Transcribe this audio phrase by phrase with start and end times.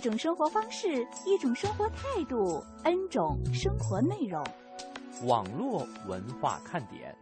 [0.00, 4.42] 一种生活方式，一种生活态度，N 种生活内容。
[5.26, 7.14] 网络文化看点。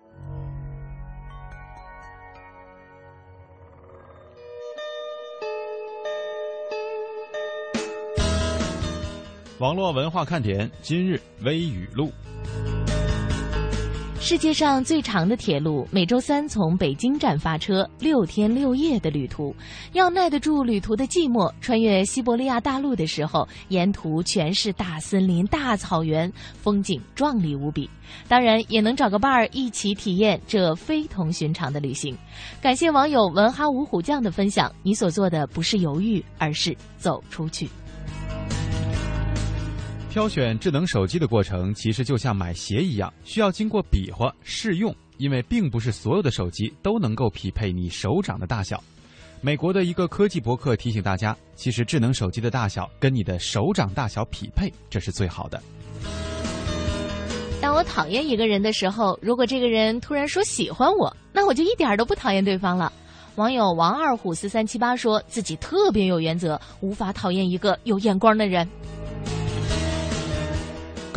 [9.58, 12.12] 网络文化看点今日微语录：
[14.28, 19.56] 世界上最长的铁路每周三从北京站发车，六天六夜的旅途，
[19.94, 21.50] 要耐得住旅途的寂寞。
[21.62, 27.88] 穿越西伯利亚大陆的时候，沿途全是大森林、大草原，风景壮丽无比。
[28.28, 32.14] 当然，也能找个伴儿一起体验这非同寻常的旅行。
[32.60, 37.66] 感谢网友文哈五虎将的分享，你所做的不是犹豫，而是走出去。
[40.10, 48.82] 挑选智能手机的过程，其实就像买鞋一样，需要经过比划试用，因为并不是所有的手机都能够匹配你手掌的大小。
[49.42, 55.62] 美国的一个科技博客提醒大家，其实智能手机的大小跟你的手掌大小匹配，这是最好的。
[57.60, 62.90] 当我讨厌一个人的时候，如果这个人突然说喜欢我，那我就一点都不讨厌对方了。
[63.36, 68.66] 网友王二虎四三七八说自己特别有原则，无法讨厌一个有眼光的人。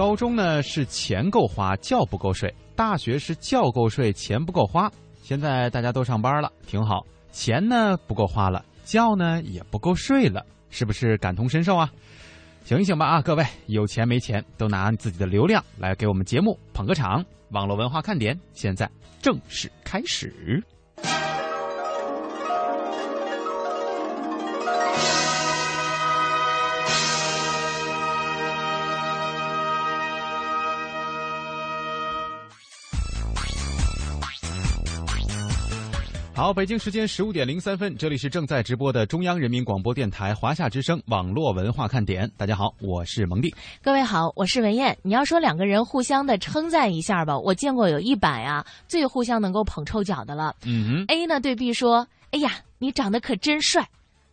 [0.01, 4.91] 高中呢是钱够花，觉不够睡；大学是觉够睡，钱不够花。
[5.21, 7.05] 现在大家都上班了，挺好。
[7.31, 11.15] 钱呢不够花了，觉呢也不够睡了，是不是？
[11.19, 11.87] 感同身受啊？
[12.65, 17.23] 醒一醒吧啊，各位，有钱没钱都拿自己的流量来给我们节目捧个场。
[17.51, 18.89] 网络文化看点现在
[19.21, 20.63] 正式开始。
[36.33, 42.31] 好，北京时间十五点零三分，这里是正在直播的中央人民广播电台华夏之声网络文化看点。
[42.37, 43.53] 大家好，我是蒙蒂。
[43.83, 44.97] 各位好，我是文艳。
[45.03, 50.55] 你要说两个人互相的称赞一下吧，我见过有一版呀，最互相能够捧臭脚的了。
[50.65, 53.87] 嗯哼，A 呢对 B 说：“哎呀，你长得可真帅。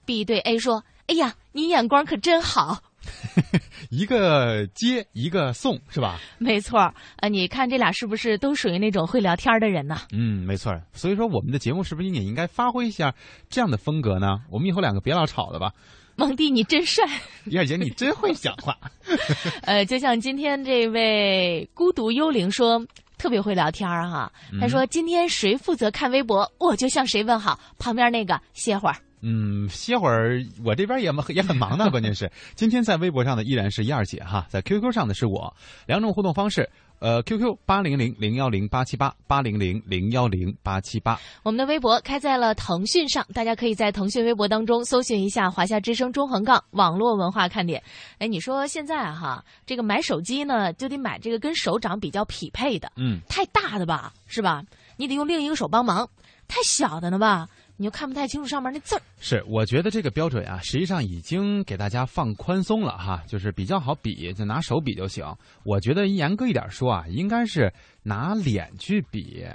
[0.07, 2.81] ”B 对 A 说：“哎呀，你眼光可真好。”
[3.91, 6.19] 一个接一个送是吧？
[6.39, 9.99] 没错儿，呃，你看这俩是不是都属于那种会聊天的人呢？
[10.13, 10.73] 嗯，没错。
[10.93, 13.15] 所以说，我们的节目是不是也应该发挥一下
[13.49, 14.41] 这样的风格呢？
[14.51, 15.73] 我们以后两个别老吵了吧。
[16.17, 17.05] 蒙蒂，你真帅！
[17.47, 18.77] 燕儿姐，你真会讲话。
[19.63, 22.85] 呃，就像今天这位孤独幽灵说，
[23.17, 24.33] 特别会聊天儿哈。
[24.61, 27.59] 他说：“今天谁负责看微博，我就向谁问好。
[27.79, 31.89] 旁边那个歇会儿。”嗯，歇会儿，我这边也也很忙呢。
[31.93, 35.55] 关键是今天在微博上的依然是燕儿姐哈，在 QQ 上的是我。
[35.87, 36.69] 两种互动方式，
[37.01, 41.19] 呃，QQ 八零零零幺零八七八八零零零幺零八七八。
[41.43, 47.83] 我们的微博开在了腾讯上，大家可以在腾讯微博当中搜寻一下“华夏之声”中横杠网络文化看点。
[48.19, 54.63] 哎，你说现在哈，这个买手机呢，就得买这个跟手掌比较匹配的，嗯，太大的吧，是吧？
[54.97, 56.09] 你得用另一个手帮忙，
[56.49, 57.49] 太小的呢吧？
[57.79, 59.01] 你就看不太清楚上面那字儿。
[59.21, 65.25] 是，我觉得这个标准啊，实际上已经给大家放宽松了哈，就是比较好比，就拿手比就行。
[65.65, 67.73] 我觉得严格一点说啊，应该是
[68.03, 69.47] 拿脸去比，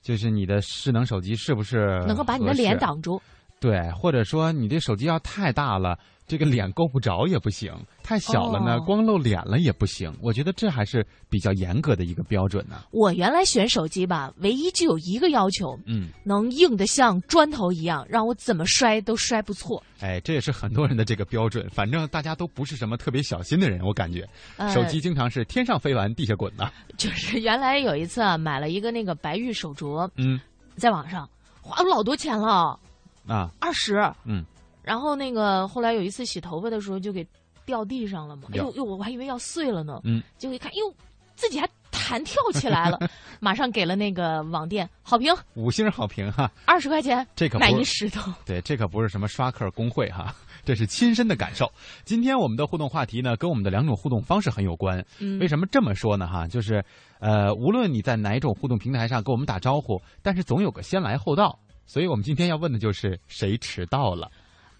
[0.00, 3.20] 就是你的智能手机是不是能够把你的脸挡住？
[3.60, 5.98] 对，或者说你这手机要太大了。
[6.26, 10.10] 这个脸够不着也不行，太小了呢，光露脸了也不行。
[10.22, 12.82] 我觉得这还是比较严格的一个标准呢。
[12.92, 19.82] 我原来选手机吧，唯一就有一个要求，嗯，能硬得像砖头一样，让我怎么摔都摔不错。
[20.00, 21.68] 哎，这也是很多人的这个标准。
[21.70, 24.26] 反正大家都不是什么特别小心的人，我感觉
[24.72, 26.72] 手机经常是天上飞完地下滚的。
[26.96, 30.40] 就是原来有一次啊，买了一个那个白玉手镯，嗯，
[30.76, 31.28] 在网上
[31.60, 32.78] 花了老多钱了，
[33.26, 34.42] 啊，二十，嗯。
[34.84, 37.26] 然后那个后来有一次洗头发的时候就给
[37.64, 40.94] 掉地上了嘛，哎呦呦，我还以为要碎了呢，嗯，结果一看，哎呦，
[41.34, 42.98] 自己还弹跳起来了，
[43.40, 50.34] 马上给了那个网店好评，五星好评哈，二十块钱，这可买一石头，对，这可不是什么刷客工会哈，
[50.64, 51.70] 这是亲身的感受。
[52.04, 55.02] 今天我们的互动话题呢，跟我们的两种互动方式很有关。
[55.18, 56.26] 嗯，为什么这么说呢？
[56.26, 56.84] 哈，就是
[57.20, 64.30] 呃，无论你在哪一种互动平台上跟我们打招呼，但是总有个先来后到，所以我们今天要问的就是谁迟到了。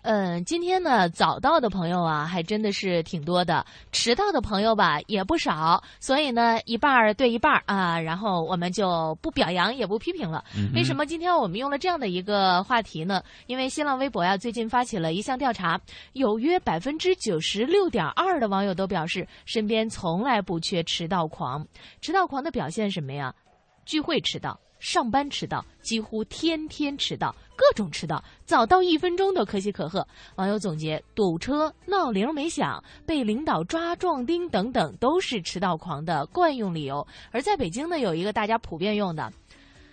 [0.04, 5.82] 嗯，今天呢，早到的朋友啊，还真的是挺多的；迟到的朋友吧，也不少。
[5.98, 10.44] 所以呢，一半儿对一半儿啊，然后我们就不表扬也不批评了。
[10.54, 13.22] 嗯为什么今天我们用了这样的一个话题呢？
[13.46, 15.80] 因为新浪微博呀，最近发起了一项调查，
[16.12, 21.66] 有约百分之九十六点二的网友都表示，身边从来不缺迟到狂。
[22.02, 23.34] 迟到狂的表现什么呀？
[23.86, 24.60] 聚会迟到。
[24.84, 30.06] 上班迟到，几乎天天迟到，各种迟到，早到一分钟都可喜可贺。
[30.36, 37.04] 网友总结：堵车、闹铃没响、被领导抓壮丁等等，都是迟到狂的惯用理由。
[37.30, 39.22] 而在北京呢，有一个大家普遍用的：“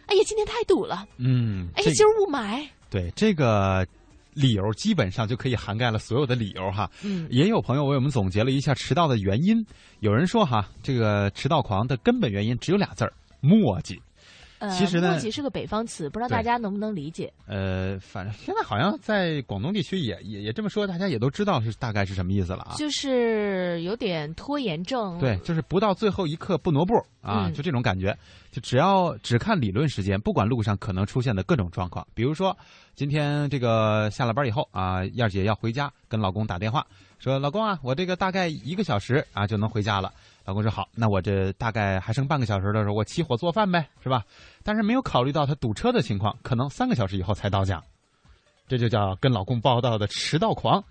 [0.07, 1.07] 哎呀，今天太堵了。
[1.17, 2.67] 嗯，”哎呀，今儿雾霾。
[2.89, 3.87] 对这个
[4.33, 6.91] 理由基本上就可以涵盖了所有的理由哈。
[7.01, 9.65] 嗯也有朋友为我们总结了一下迟到的原因，
[10.01, 13.97] 有人说哈，这个迟到狂的根本原因只有俩字儿：磨叽。
[14.61, 17.33] 呃，其实呢磨叽是个北方词，不知道大家能不能理解？
[17.47, 22.75] 呃，反正现在好像在广东地区也也也这么说，大家也都知道是大概是什么意思了啊。
[22.77, 25.17] 就是有点拖延症。
[25.19, 28.15] 对，就是不到最后一刻不挪步啊，嗯就这种感觉。
[28.51, 32.55] 就只要只看理论时间，不管路上可能出现的各种状况，比如说
[32.93, 36.85] 今天这个下了班以后啊，燕姐要回家，跟老公打电话
[37.17, 40.11] 说：“老公啊，我这个大概一个小时啊就能回家了。”
[40.43, 44.23] 老公说：“好，那我这大概还剩半个小时的时候，我起火做饭呗，是吧？”
[44.63, 47.81] 但是没有考虑到他堵车的情况，可能三个小时以后才到家，
[48.67, 50.83] 这就叫跟老公报道的迟到狂，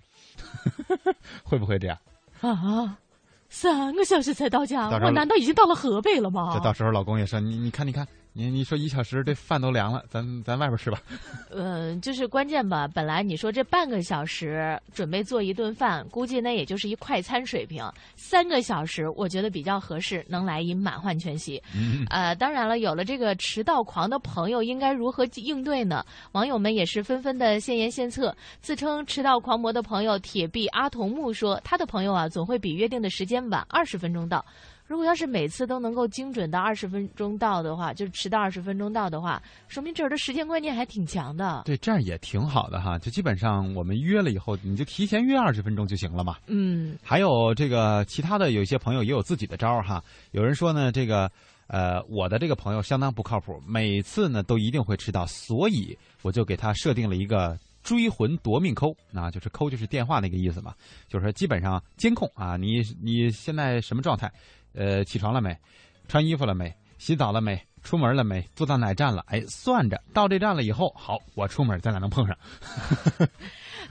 [1.43, 1.97] 会不会这样？
[2.41, 2.97] 啊，
[3.49, 6.51] 三个小时才到家，我难道已经到了河北了吗？
[6.53, 10.97] 这到时候老公也说你你看你看你你说一小时这饭都凉了，咱咱外边吃吧。
[11.51, 12.87] 嗯，就是关键吧。
[12.87, 17.83] 本来你说这半个小时准备做一顿饭，估计那也就是一快餐水平。
[18.15, 21.61] 三个小时，我觉得比较合适，能来一满汉全席。
[21.75, 26.05] 嗯，呃，当然了，有了这个迟到狂的朋友，应该如何应对呢？
[26.31, 28.33] 网友们也是纷纷的献言献策。
[28.61, 34.45] 自称迟到狂魔的朋友铁臂阿童木说，他的朋友啊，总会比约定的时间晚二十分钟到。
[34.91, 41.61] 如果要是每次都能够精准到二十分钟到的话，就是迟到二十分钟到的话，说明这儿的时间观念还挺强的。
[41.63, 42.99] 对，这样也挺好的哈。
[42.99, 46.35] 就基本上我们约了以后，你就提前约二十分钟就行了嘛。
[46.47, 50.03] 嗯还有这个其他的有一些朋友也有自己的招儿哈。
[50.31, 51.31] 有人说呢，这个
[51.67, 57.57] 呃，我的这个朋友相当不靠谱，每次呢都一定会迟到，所以我就给他设定了一个。
[57.83, 60.71] 追魂夺命抠，啊，就是抠就是电话那个意思嘛，
[61.07, 64.31] 就是说基本上监控啊，你你现在什么状态？
[64.73, 65.57] 呃，起床了没？
[66.07, 66.73] 穿衣服了没？
[66.97, 67.61] 洗澡了没？
[67.81, 68.41] 出门了没？
[68.55, 69.23] 坐到哪站了？
[69.27, 72.37] 哎，算着到这站了以后，好，我出门咱俩能碰上。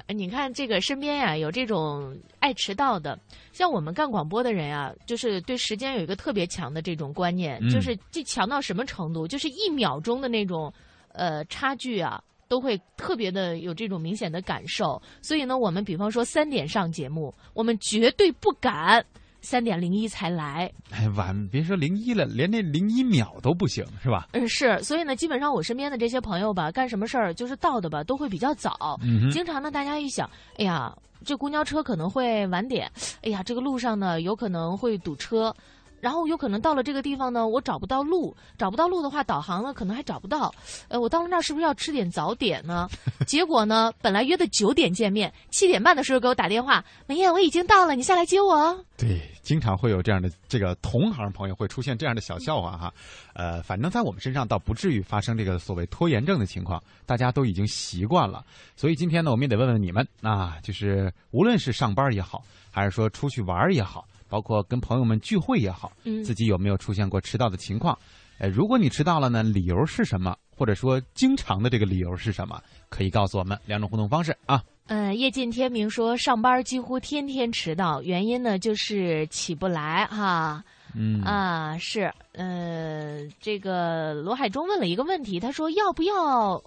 [0.07, 3.19] 呃你看这个身边呀、有这种爱迟到的，
[3.53, 9.27] 像我们干广播的人啊，就是对时间有一个特别强的这种观念，嗯就是这强到什么程度？
[9.27, 10.73] 就是一秒钟的那种
[11.13, 12.23] 呃差距啊。
[12.49, 19.07] 都会特别的有这种明显的感受，所以呢，我们比方说三点上节目，我们绝对不敢
[19.43, 24.29] 三点零一才来，哎，晚别说零一了，连那零一秒都不行，是吧？
[24.33, 28.99] 嗯，是，所以呢，基本上我身边的这些朋友吧，干什么事儿就是到的吧，都会比较早。
[29.03, 30.29] 嗯，经常呢，大家一想，
[30.59, 30.95] 哎呀，
[31.25, 32.91] 这公交车可能会晚点，
[33.23, 35.55] 哎呀，这个路上呢有可能会堵车，
[36.01, 40.53] 然后有可能到了这个地方呢，我找不到路，找不到路的话，导航呢可能还找不到，
[40.89, 42.89] 呃，我到了那儿是不是要吃点早点呢？
[43.27, 48.85] 结果呢，本来约的九点见面，七点半的时候给我打电话，梅艳，我已经到了，你下来接我。
[48.97, 52.93] 对，经常会有这样的这个同行朋友会出现这样的小笑话哈。
[53.35, 58.45] 呃，反正在我们身上倒不至于发生这个所谓拖延症的情况，大家都已经习惯了。
[58.77, 67.99] 所以今天呢，我们也得问问你们啊，就是无论是上班也好，还是说出去玩也好，包括跟朋友们聚会也好，嗯自己有没有出现过迟到的情况？
[68.39, 70.35] 呃，如果你迟到了呢，理由是什么？
[70.57, 72.59] 或者说经常的这个理由是什么？
[72.89, 74.63] 可以告诉我们两种互动方式啊。
[74.87, 80.65] 嗯，夜尽天明说上班几乎天天迟到，原因呢就是起不来哈。
[80.95, 86.61] 嗯啊，是，呃，这个罗海中问了一个问题，他说要不要？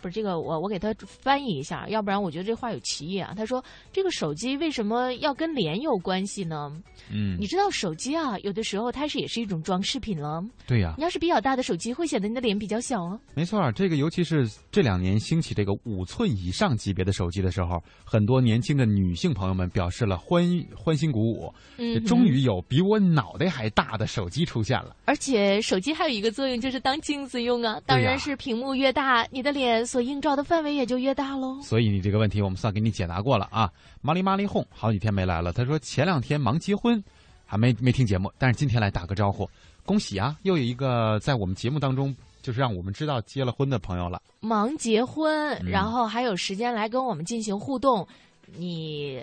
[0.00, 3.32] 不是这个，我我给他翻译一下，要不然我觉得这话有歧义啊。
[3.36, 6.72] 他说这个手机为什么要跟脸有关系呢？
[7.10, 10.42] 嗯你，知道手机啊，有的时候它是也是一种装饰品了。
[10.66, 13.18] 对呀、你要是比较大的手机，会显得你的脸比较小啊。
[13.34, 20.44] 没错儿，这个尤其是这两年兴起这个五寸以上级别的手机的时候，很多年轻的女性朋友们表示了欢
[20.76, 24.94] 欢欣鼓舞，嗯终于有比我脑袋还大的手机出现了。
[25.06, 27.80] 而且手机还有一个作用，就是当镜子用啊。
[27.86, 31.60] 当然是屏幕越大，你的脸所映照的范围也就越大喽。
[31.62, 33.70] 所以你这个问题我们算给你解答过了啊。
[34.00, 37.02] 麻利麻利哄好几天没来了，他说前两天忙结婚，
[37.44, 39.48] 还没没听节目，但是今天来打个招呼，
[39.84, 44.22] 恭喜啊，又有一个在我们节目当中就是让我们知道结了婚的朋友了。
[44.40, 48.06] 忙结婚，嗯然后还有时间来跟我们进行互动，
[48.46, 49.20] 你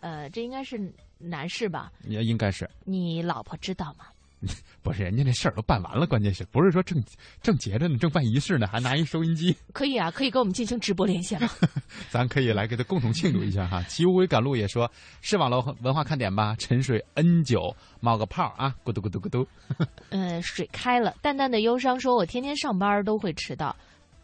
[0.00, 1.90] 呃，这应该是男士吧？
[2.04, 4.04] 也应该是你老婆知道吗？
[4.82, 7.02] 不是人家那事儿都办完了，关键是不是说正
[7.42, 11.48] 正结着呢，正办仪式呢，还拿一收音机， 可以啊，可以跟我们进行直播连线吗？
[12.10, 13.82] 咱可以来给他共同庆祝一下哈。
[13.84, 14.90] 骑乌龟赶路也说
[15.20, 19.46] 是网络文化看点吧，沉水 N 九冒个泡啊，咕嘟咕嘟咕嘟。
[20.10, 23.74] 呃，水开了，淡淡的忧伤说：“我天天上班都会迟到，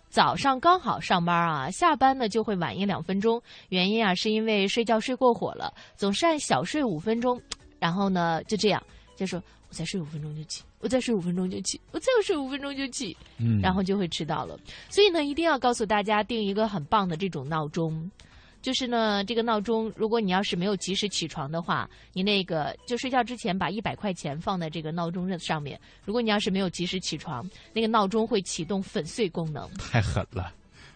[0.08, 3.42] 早上刚好上班啊，下班呢就会晚一两分钟。
[3.70, 7.40] 原因啊，是因为睡觉睡过火了，总是按小睡五分钟，
[7.80, 8.82] 然后呢就这样，
[9.16, 14.58] 就说我再睡五分钟就起，我再睡五分钟就起，我再睡五分钟就起，嗯，然后就会迟到了。
[14.88, 18.10] 所以呢，一定要告诉大家定一个很棒的这种闹钟。
[18.62, 25.78] 就是呢，这个闹钟，如果你要是没有及时起床的话，你那个就睡觉之前把一百块钱放在这个闹钟上面。
[26.02, 29.68] 如果你要是没有及时起床，那个闹钟会启动粉碎功能。
[29.74, 30.50] 太狠了。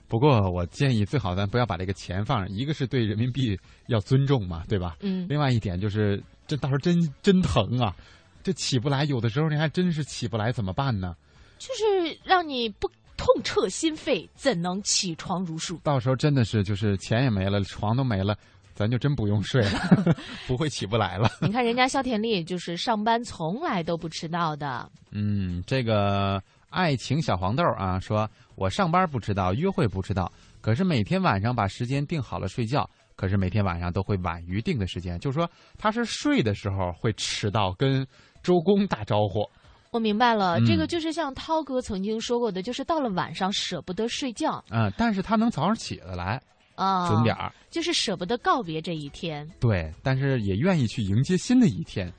[0.06, 3.54] 不过我建议最好咱不要把这个钱放上，一个是对人民币
[3.88, 4.96] 要尊重嘛，对吧？
[5.00, 7.94] 嗯，另外一点就是，这到时候真真疼啊，
[8.42, 11.14] 这起不来，有的时候你还真是起不来，怎么办呢？
[11.58, 15.76] 就是让你不痛彻心扉，怎能起床如数？
[15.84, 18.36] 到时候真的是就是钱也没了，床都没了，
[18.74, 21.30] 咱就真不用睡了， 不会起不来了。
[21.40, 24.90] 你看人家肖田丽，就是上班从来都不迟到的。
[25.10, 26.40] 嗯，这个
[26.70, 38.06] 爱情小黄豆啊，说我上班不迟到，约会不迟到，可是每天晚上把时间定好了睡觉，可是每天晚上都会晚于定的时间，就是说他是睡的时候会迟到，跟
[38.44, 39.44] 周公打招呼。
[39.90, 46.40] 我明白了，嗯这个就是像涛哥曾经说过的，就是到了晚上舍不得睡觉嗯，但是他能早上起得来，
[46.76, 47.52] 啊，准点儿。
[47.70, 49.44] 就是舍不得告别这一天。
[49.58, 52.12] 对，但是也愿意去迎接新的一天。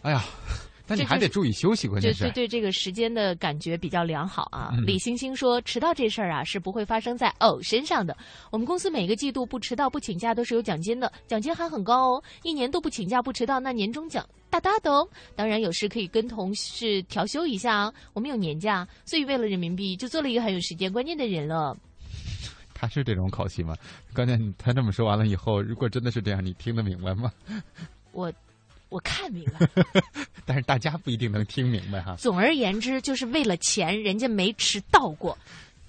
[0.00, 0.24] 哎呀，
[0.86, 2.24] 但是还得注意休息，关键是。
[2.24, 4.70] 对对这个时间的感觉比较良好啊。
[4.72, 8.16] 嗯李星星说，迟到这事儿啊是不会发生在偶身上的。
[8.50, 12.22] 我们公司每个季度不迟到不请假都是有奖金的，奖金还很高哦。
[12.42, 15.08] 一年都不请假不迟到，那年终奖大大的哦。
[15.34, 17.92] 当然有时可以跟同事调休一下啊。
[18.12, 21.74] 我们有年假，所以为了人民币就做了一个很有时间观念的人了。
[22.74, 23.74] 他是这种口气吗？
[24.12, 27.32] 关键他这么说完了以后，如果真的是这样，你听得明白吗？
[28.12, 28.30] 我
[28.90, 29.66] 我看明白。
[30.44, 32.16] 但是大家不一定能听明白哈。
[32.16, 35.36] 总而言之，就是为了钱，人家没迟到过。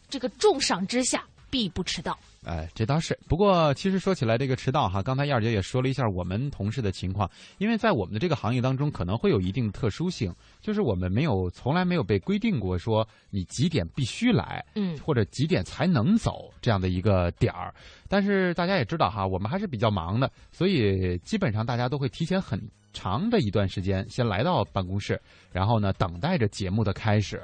[0.09, 2.17] 这个重赏之下，必不迟到。
[2.45, 3.17] 哎，这倒是。
[3.27, 10.31] 不过，其实说起来，这个迟到哈，刚才燕儿姐也说了一下我们同事的情况，因为在我们的这个行业当中，可能会有一定的特殊性，
[10.61, 17.73] 就是我们没有从来没有被规定过说你几点必须来，嗯或者几点才能走这样的一个点儿。
[18.07, 22.61] 但是大家也知道哈，我们还是比较忙的，所以基本上大家都会提前很
[22.95, 25.21] 长的一段时间先来到办公室，
[25.51, 27.39] 然后呢等待着节目的开始。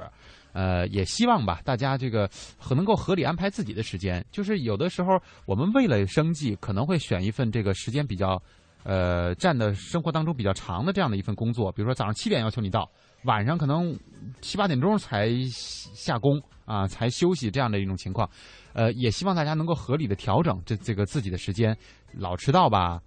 [0.54, 2.28] 呃，也希望吧，大家这个
[2.58, 4.22] 很能够合理安排自己的时间。
[4.30, 8.38] 就是有的时候，我们为了生计，可能会选一份这个时间比较，
[8.82, 11.72] 呃，占的生活当中比较长的这样的一份工作。
[11.72, 12.86] 比如说早上七点要求你到，
[13.24, 13.98] 晚上可能
[14.42, 18.28] 七八点钟才下工啊，才休息这样的一种情况。
[18.74, 21.74] 呃，也希望大家能够合理的调整这这个自己的时间，
[22.12, 23.00] 老迟到吧。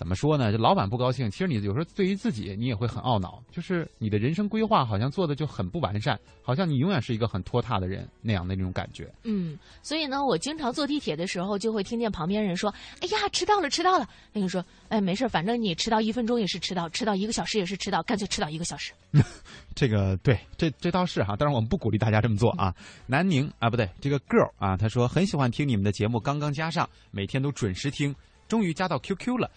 [0.00, 0.50] 怎么说呢？
[0.50, 9.12] 就老板不高兴，其实你有时候对于自己，你也会很懊恼，就是你的人生规划好像做的就很不完善，好像你永远是一个很拖沓的人那样的那种感觉。
[9.24, 18.94] 嗯，所以呢，我经常坐地铁的时候，就会听见旁边人说：“哎呀，迟到了，迟到了。”那个说：“哎，没事，反正你迟到一分钟也是迟到，迟到一个小时也是迟到，干脆迟到一个小时。
[19.76, 22.74] 这个对，这这倒是哈，当然我们不鼓励大家这么做啊。
[23.06, 28.14] 南宁啊，不对，这个 girl 啊，他说很喜欢听你们的节目，刚刚加上，每天都准时听，
[28.48, 29.50] 终于加到 QQ 了。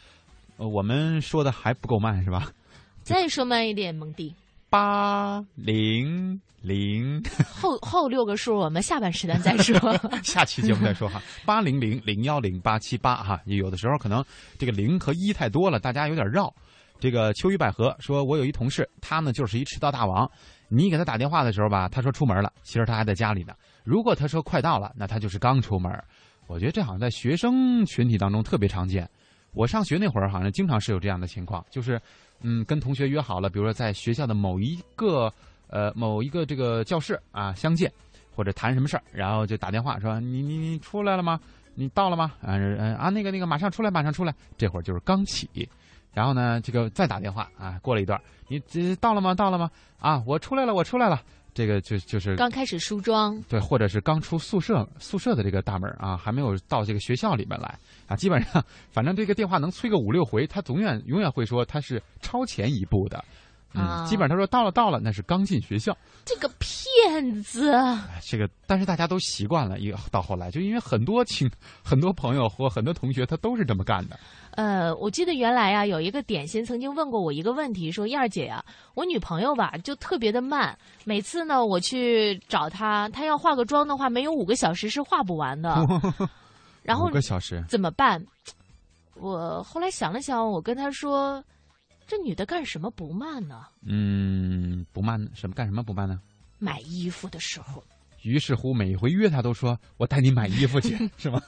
[0.58, 2.50] 呃，我们说的还不够慢是吧？
[3.04, 4.34] 再说慢一点，蒙蒂。
[4.70, 9.78] 八零零，后 后六个数我们下半时段再说。
[10.24, 11.22] 下期节目再说哈。
[11.46, 14.24] 八零零零幺零八七八哈，有的时候可能
[14.58, 16.52] 这个零和一太多了，大家有点绕。
[17.00, 20.28] 这个秋雨百合说，我有一同事，他呢就是一迟到大王。
[20.70, 23.54] 你给他打电话的时候吧，他说出门了，其实他还在家里呢。
[23.84, 25.92] 如果他说快到了，那他就是刚出门。
[26.48, 29.08] 我觉得这好像在学生群体当中特别常见。
[29.54, 32.00] 我上学那会儿好像经常是有这样的情况，就是
[32.42, 35.32] 嗯，跟同学约好了，比如说在学校的某一个
[35.68, 37.92] 呃某一个这个教室啊相见，
[38.36, 41.40] 或者谈什么事儿，然后就打电话说你你你出来了吗？
[41.76, 42.32] 你到了吗？
[42.42, 45.48] 啊嗯啊那个那个马上出来马上出来，这会儿就是刚起。
[46.14, 49.34] 然后呢，这个再打电话啊，过了一段，你这到了吗？
[49.34, 49.72] 到了吗？
[50.00, 51.20] 啊，我出来了，我出来了。
[51.54, 63.24] 这个就就是刚开始梳妆，对，或者是刚出宿舍宿舍的这个大门啊，还没有到这个学校里面来啊，基本上反正这个电话能催个五六回，他总远永远会说他是超前一步的。
[63.76, 65.98] 嗯，基本上他说到了到了，那是刚进学校。
[66.26, 71.50] 这个骗子，哎，这个但是大家都习惯了，一到后来就因为很多亲
[71.84, 74.20] 很多朋友或很多同学他都是这么干的。
[74.56, 85.76] 呃，我记得原来呀，有一个点心曾经问过我一个问题，说燕儿姐呀，我女朋友吧就特别的慢，每次呢我去找她，她要化个妆的话，没有五个小时是化不完的。
[86.84, 88.24] 然后五个小时怎么办？
[89.16, 91.44] 我后来想了想，我跟她说，
[92.06, 93.66] 这女的干什么不慢呢？
[93.86, 96.20] 嗯，不慢什么干什么不慢呢？
[96.60, 97.84] 买衣服的时候。
[98.24, 101.42] 于是乎，每回约他都说：“我带你买衣服去， 是吗？”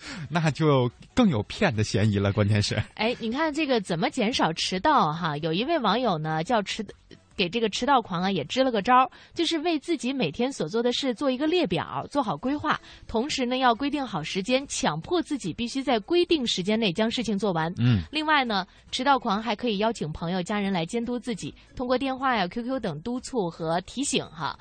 [0.28, 2.32] 那就更有骗的嫌疑了。
[2.32, 5.12] 关键是，哎，你看这个怎么减少迟到？
[5.12, 6.86] 哈，有一位网友呢叫迟，
[7.34, 17.72] 给这个迟到狂啊也支了个招，就是为自己每天所做的事做一个列表，做好规划，同时呢要规定好时间，强迫自己必须在规定时间内将事情做完。
[17.78, 24.58] 嗯，另外呢，迟到狂还可以邀请朋友、家人来监督自己，通过电话呀、QQ 等督促和提醒哈。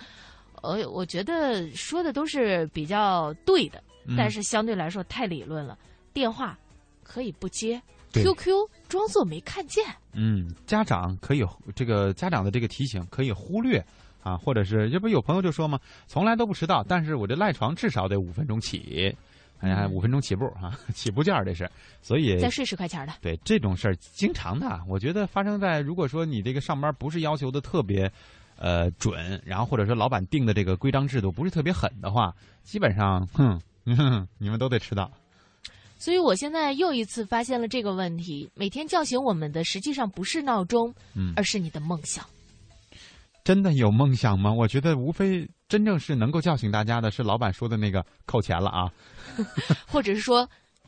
[0.68, 3.82] 呃，我觉得说的都是比较对的，
[4.18, 5.78] 但是相对来说太理论了。
[6.12, 6.58] 电话
[7.04, 7.82] 可以不接
[8.12, 8.52] ，QQ
[8.90, 9.86] 装作没看见。
[10.12, 11.42] 嗯，家长可以
[11.74, 13.82] 这个家长的这个提醒可以忽略
[14.22, 15.80] 啊，或者是这不有朋友就说嘛？
[16.06, 19.16] 从来都不迟到，但是我这赖床至少得五分钟起，
[19.60, 21.70] 哎呀，五分钟起步啊， 起步价这是，
[22.02, 23.14] 所以再睡十块钱的。
[23.22, 28.12] 对这种事儿经常的，我觉得发生在如果说你这个上班不是要求的特别。
[28.58, 32.34] 呃，准，然后或者说老板定的这个规章制度不是特别狠的话，
[32.64, 33.60] 基本上，哼，
[34.38, 35.10] 你们都得迟到。
[35.98, 42.26] 所以我现在又一次发现了这个问题：每天叫醒我们的实际上不是闹钟，嗯，而是你的梦想。
[43.44, 44.52] 真的有梦想吗？
[44.52, 48.92] 我觉得无非真正是能够叫醒大家的是老板说的那个扣钱了啊，
[49.88, 50.48] 或者是说。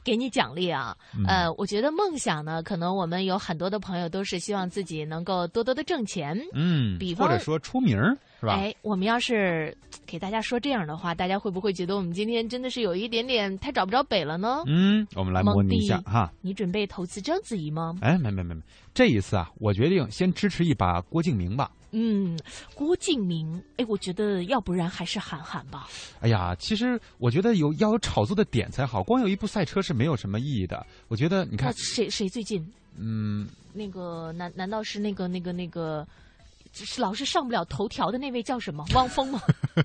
[0.10, 0.98] 给你奖励啊！
[1.28, 7.96] 呃，我觉得梦想呢，可能我们有很多的朋友都是希望自己能够多多的挣钱，嗯，比方或者说出名
[8.40, 8.54] 是吧？
[8.54, 14.64] 哎，我们要是给大家说这样的话，大家会不会觉得我们今天真的是有一点点太找不着北了呢？
[14.66, 16.32] 嗯，我们来模拟一下哈。
[16.42, 17.96] 你准备投资章子怡吗？
[18.02, 18.62] 哎，没没没没，
[18.96, 21.70] 这一次啊，我决定先支持一把郭敬明吧。
[21.92, 22.38] 嗯，
[22.76, 25.88] 郭敬明，哎，我觉得要不然还是韩寒吧。
[26.20, 30.86] 哎呀，其实我觉得有要有炒作的点才好，光有一部赛车是没有什么意义的。
[31.08, 32.66] 我觉得你看，谁谁最近？
[32.98, 36.04] 嗯，那个难难道是那个那个那个？
[36.04, 36.10] 是
[36.98, 38.86] 老是上不了头条的那位叫什么？
[38.94, 39.42] 汪峰吗？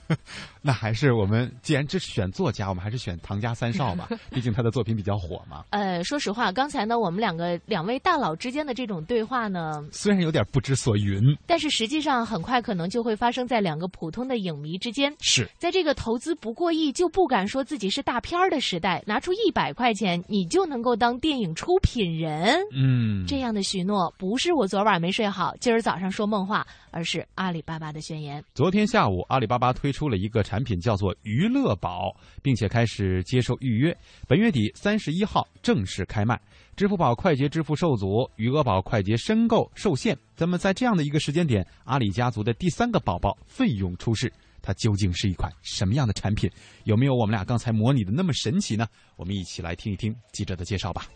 [0.62, 5.64] 那还是我们既然这是选作家，我们还是选唐家三少吧， 毕竟他的作品比较火嘛。
[5.70, 15.14] 呃，说实话，刚才呢，我们两个两位大佬之间的这种对话呢，虽然有点不知所云，但是实际上很快可能就会发生在两个普通的影迷之间。
[15.20, 22.56] 是在这个投资不过亿就不敢说自己是大片儿的时代，拿出一百块钱你就能够当电影出品人。
[22.74, 26.66] 嗯，这样的许诺不是我昨晚没睡好，今儿早上说梦话。
[26.90, 28.42] 而是阿里巴巴的宣言。
[28.54, 33.96] 昨天下午，阿里巴巴推出了一个产品，叫做娱乐宝，并且开始接受预约。
[34.28, 36.40] 本月底三十一号正式开卖。
[36.76, 40.18] 支付宝快捷支付受阻，余额宝快捷申购受限。
[40.36, 46.50] 那么在这样的一个时间点，阿里家族的第三个宝宝费用出世，它究竟是一款什么样的产品？
[46.82, 48.88] 有没有我们俩刚才模拟的那么神奇呢？
[49.14, 51.06] 我们一起来听一听记者的介绍吧。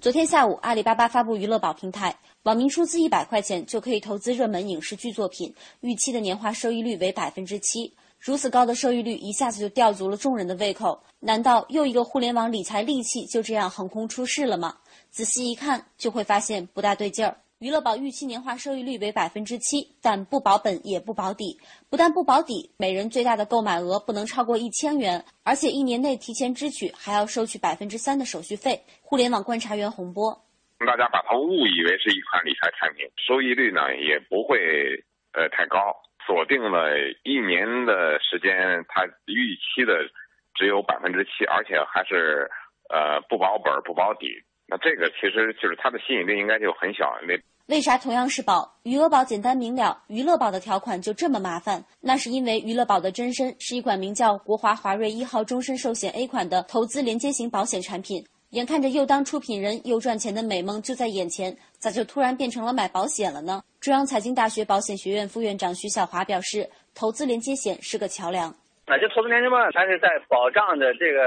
[0.00, 7.92] 昨天下午，阿里巴巴发布娱乐宝平台，网民出资一百块钱就可以投资热门影视剧作品，预期的年化收益率为百分之七。
[8.18, 14.78] 如此高的收益率一下子就吊足了众人的胃口，难道又一个互联网理财利器就这样横空出世了吗？
[15.10, 17.36] 仔细一看，就会发现不大对劲儿。
[17.58, 21.58] 娱乐宝预期年化收益率为百分之七，但不保本也不保底。
[21.90, 28.82] 不但不保底，每人最大的购买额不能超过一千元，而且一年内提前支取还要收取百分之三的手续费。
[29.02, 30.42] 互联网观察员洪波，
[30.86, 35.94] 大家把它误以为是一款理财产品，收益率呢也不会呃太高，
[36.26, 40.08] 锁定了一年的时间，它预期的
[40.54, 42.50] 只有百分之七，而且还是
[42.88, 44.26] 呃不保本不保底。
[44.66, 47.14] 那这个其实就是它的吸引力应该就很小。
[47.26, 51.84] 那为啥同样是保，余额宝简单明了，娱乐宝的条款就这么麻烦？
[52.00, 58.24] 那是因为娱乐宝的真身是一款名叫国华华瑞一号终身寿险 A 款的投资连接型保险产品。
[58.50, 63.62] 眼看着又当出品人又赚钱的美梦就在眼前，咋就突然变成了买保险了呢？
[63.80, 68.50] 中央财经大学保险学院副院长徐小华表示，投资连接险是个桥梁。
[68.86, 71.22] 啊，这投资连接嘛，它是在保障的这个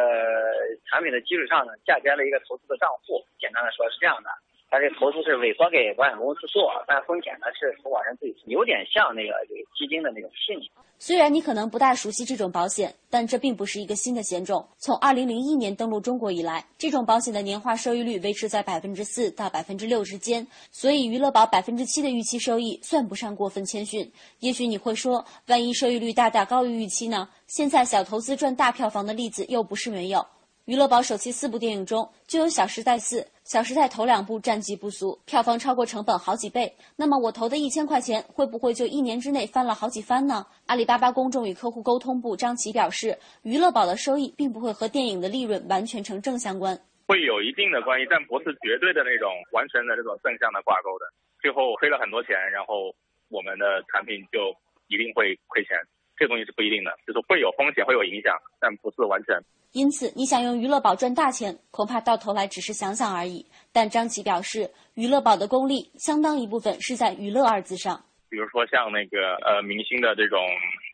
[0.91, 3.23] 产品的基础上呢，嫁接了一个投资的账户。
[3.39, 4.27] 简单的说是这样的，
[4.73, 9.31] 它这投资是委托给保险公司做，但风险呢是投保人自己，有点像那个
[9.77, 10.67] 基金的那种性质。
[10.97, 14.67] 虽然你可能不大熟悉这种保险，但这并不是一个新的险种。
[14.79, 24.11] 从2001年登陆中国以来，这种保险的年化收益率维持在百分之四到百分之六之间，所以娱乐宝百分之七的预期收益算不上过分谦逊。
[24.39, 27.29] 也许你会说，万一收益率大大高于预期呢？
[27.45, 30.25] 现在小投资赚大票房的例子又不是没有。
[30.65, 36.73] 娱乐宝首期四部电影中就有《小时代四》，《小时代》头两部战绩不俗，票房超过成本好几倍。
[36.95, 40.47] 那么我投的一千块钱会不会就一年之内翻了好几番呢？
[40.67, 51.03] 阿里巴巴公众与客户沟通部张琪表示，娱乐宝的收益并不会和电影的利润完全成正相关，会有一定的关系，但不是绝对的那种完全的这种正向的挂钩的。
[51.41, 52.95] 最后黑了很多钱，然后
[53.27, 54.55] 我们的产品就
[54.87, 55.75] 一定会亏钱，
[56.23, 59.37] 这东西是不一定的，就是会有风险，会有影响，但不是完全。
[59.73, 63.45] 因此，你想用娱乐宝赚大钱，恐怕到头来只是想想而已。
[63.73, 68.01] 但张琪表示，娱乐宝的功力相当一部分是在“娱乐”二字上。
[68.29, 70.39] 比如说像那个呃明星的这种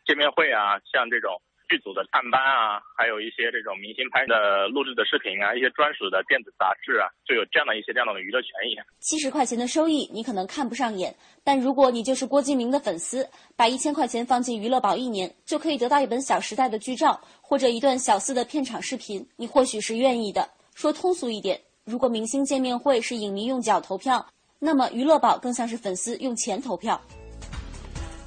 [0.07, 8.75] 见面会啊，像这种剧组的探班啊，还有一些这种明星拍的录制的视频啊，一些专属的电子杂志啊，就有这样的一些这样的娱乐权益。
[8.99, 20.49] 七十块钱的收益你可能看不上眼，但如果你就是郭敬明的粉丝，把一千块钱放进娱乐宝一年，就可以得到一本《小时代》的剧照或者一段小四的片场视频，你或许是愿意的。
[20.73, 24.25] 说通俗一点，如果明星见面会是影迷用脚投票，
[24.57, 26.99] 那么娱乐宝更像是粉丝用钱投票。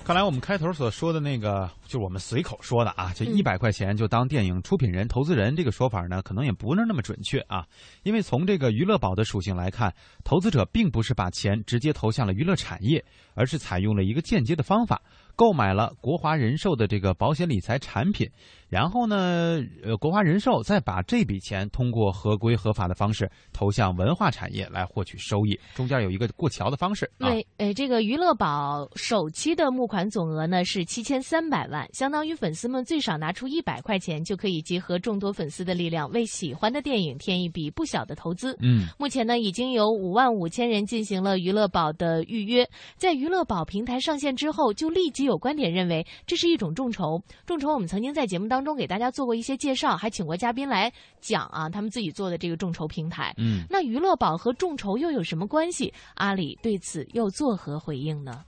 [0.04, 7.64] 看来我们开头所说的那个，就是我们随口说的啊，就一百块钱就当电影出品人、投资人这个说法呢，可能也不是那么准确啊。
[8.02, 13.02] 因为从这个娱乐宝的属性来看，投资者并不是把钱直接投向了娱乐产业，
[13.34, 15.00] 而是采用了一个间接的方法，
[15.36, 18.28] 购买了国华人寿的这个保险理财产品，
[18.72, 27.28] 然后呢，呃，国华人寿再把这笔钱通过合规合法的方式投向文化产业来获取收益，中间有一个过桥的方式啊。
[27.28, 38.56] 对，呃，这个娱乐宝首期的募款总额呢是七千三百万，相当于粉丝们最少拿出一百块钱，就可以集合众多粉丝的力量，为喜欢的电影添一笔不小的投资。
[38.62, 42.66] 嗯，目前呢，已经有五万五千人进行了娱乐宝的预约。
[42.96, 47.22] 在娱乐宝平台上线之后，就立即有观点认为这是一种众筹。
[47.44, 53.34] 众筹我们曾经在节目当中给大家做过一些介绍，还请过嘉宾来讲啊，他们自己做的这个众筹平台。
[53.38, 55.92] 嗯，那娱乐宝和众筹又有什么关系？
[56.14, 58.44] 阿里对此又作何回应呢？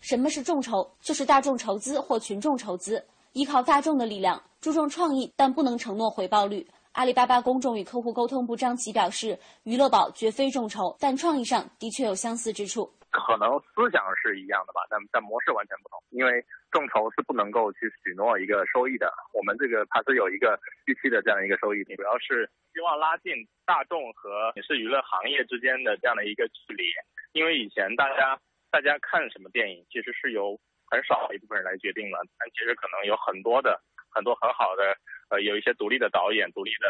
[0.00, 0.88] 什么是众筹？
[1.00, 6.66] 就是大众筹资或群众筹资，依靠大众的力量，注重创意，但不能承诺回报率。
[6.92, 12.90] 阿里巴巴公众与客户沟通部张琪表示，娱乐宝绝非众筹，但创意上的确有相似之处。
[13.10, 15.96] 可能思想是一样的吧，但但模式完全不同。
[16.10, 23.32] 因为众筹是不能够去许诺一个收益的，我们这个它是有一个预期的这样一个收益，主要是希望拉近
[23.64, 26.84] 大众和影视娱乐行业之间的这样的一个距离。
[27.32, 28.38] 因为以前大家
[28.70, 30.58] 大家看什么电影，其实是由
[30.90, 34.82] 很少一部分人来决定了，但其实可能有很多的很多很好的
[35.28, 36.86] 呃有一些独立的导演、独立的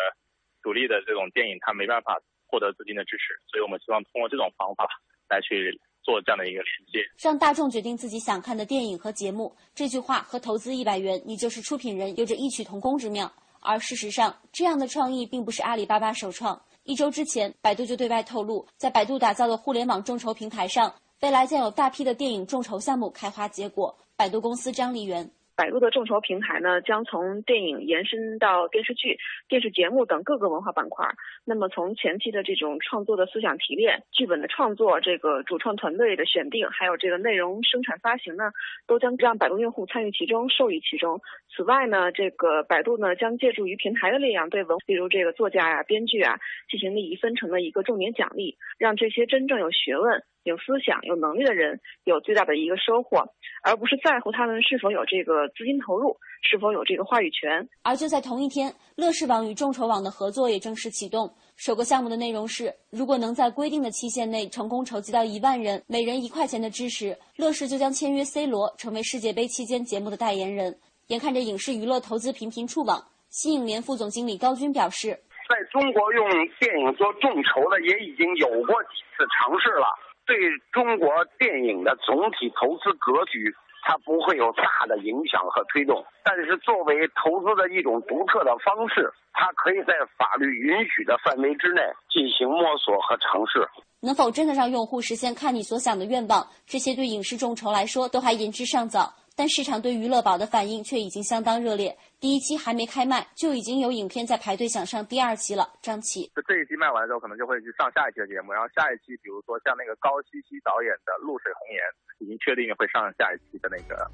[0.63, 4.89] 独立的这种电影，他没办法获得资金的支持，所以我们希望通过这种方法
[5.29, 5.81] 来去。
[6.01, 9.55] 做这样的一个连接，让大众决定自己想看的电影和节目。
[9.75, 13.31] 这句话和投资一百元，你就是出品人有着异曲同工之妙。
[13.61, 16.59] 而事实上，这样的创意并不是阿里巴巴首创。
[16.85, 23.99] 一周之前，百度就对外透露，在百度打造的互联网众筹平台上，未来将有大批的电影众筹项目开花结果。
[24.17, 25.31] 百度公司张丽媛。
[25.59, 29.19] 百度的众筹平台呢，将从电影延伸到电视剧、
[29.49, 31.05] 电视节目等各个文化板块。
[31.45, 38.53] 那么，从前期的这种创作的思想提炼、剧本的创作、这个主创团队的选定，还有这个内容生产发行呢，
[38.87, 41.21] 都将让百度用户参与其中、受益其中。
[41.51, 46.39] 此外呢，这个百度呢，将借助于平台的力量，对文，比如这个作家呀、编剧啊，
[46.71, 50.23] 进行利益分成的一个重点奖励，让这些真正有学问。
[50.49, 53.19] 有思想、有能力的人有最大的一个收获，
[53.63, 57.69] 而不是在乎他们是否有这个资金投入，是否有这个话语权。
[57.83, 61.31] 而就在同一天，乐视网与众筹网的合作也正式启动。
[61.57, 70.79] 首个项目的内容是，如果能在规定的期限内成功筹集到一万人，每人一块钱的支持，乐视就将签约 C 罗，成为世界杯期间节目的代言人。
[71.09, 76.29] 眼看着影视娱乐投资频频触网，新影联副总经理高军表示，在中国用
[76.61, 79.87] 电影做众筹的也已经有过几次尝试了。
[80.29, 80.37] 对
[80.71, 83.51] 中国电影的总体投资格局，
[83.83, 86.05] 它不会有大的影响和推动。
[86.23, 91.81] 但是作为投资的一种独特的方式，它可以在法律允许的范围之内
[92.13, 93.67] 进行摸索和尝试。
[94.01, 96.47] 能否真的让用户实现看你所想的愿望？
[96.67, 99.15] 这些对影视众筹来说都还言之尚早。
[99.39, 101.97] 但市场对娱乐宝的反应却已经相当热烈。
[102.19, 105.73] 第一期还没开卖，就已经有影片在排队想上第二期了。
[105.81, 111.79] 张琪，就这一期卖完之后，可能就会去上下一期的节目，然后下一期，比如说像那个高希希导演的《露水红颜》，
[112.19, 114.11] 已经确定会上下一期的那个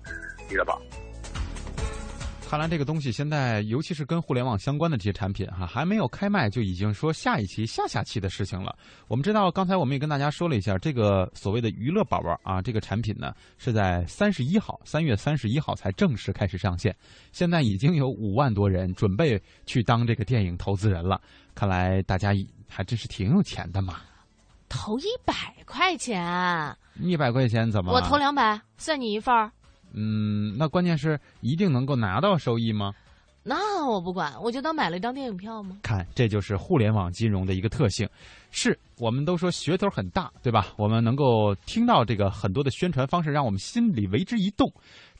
[0.52, 0.78] 娱乐宝。
[2.54, 8.78] 看来这个东西现在，尤其是跟互联网相关的这些产品哈，还没有开卖就已经说下一期、下下期的事情了。
[9.08, 16.94] 我们知道，刚才我们也跟大家说了一下，这个所谓的娱乐宝宝啊，这个产品呢是在三十一号，三月三十一号才正式开始上线。
[17.32, 19.36] 现在已经有五万多人准备
[19.66, 21.20] 去当这个电影投资人了。
[21.56, 22.30] 看来大家
[22.68, 23.96] 还真是挺有钱的嘛！
[24.68, 25.34] 投一百
[25.66, 27.92] 块钱，一百块钱怎么？
[27.94, 29.50] 我投两百，算你一份儿。
[29.94, 32.92] 嗯，那关键是一定能够拿到收益吗？
[33.46, 35.76] 那我不管，我就当买了一张电影票吗？
[35.82, 38.08] 看，这就是互联网金融的一个特性。
[38.50, 40.68] 是我们都说噱头很大，对吧？
[40.78, 44.72] 我们能够听到这个很多的宣传方式，让我们心里为之一动。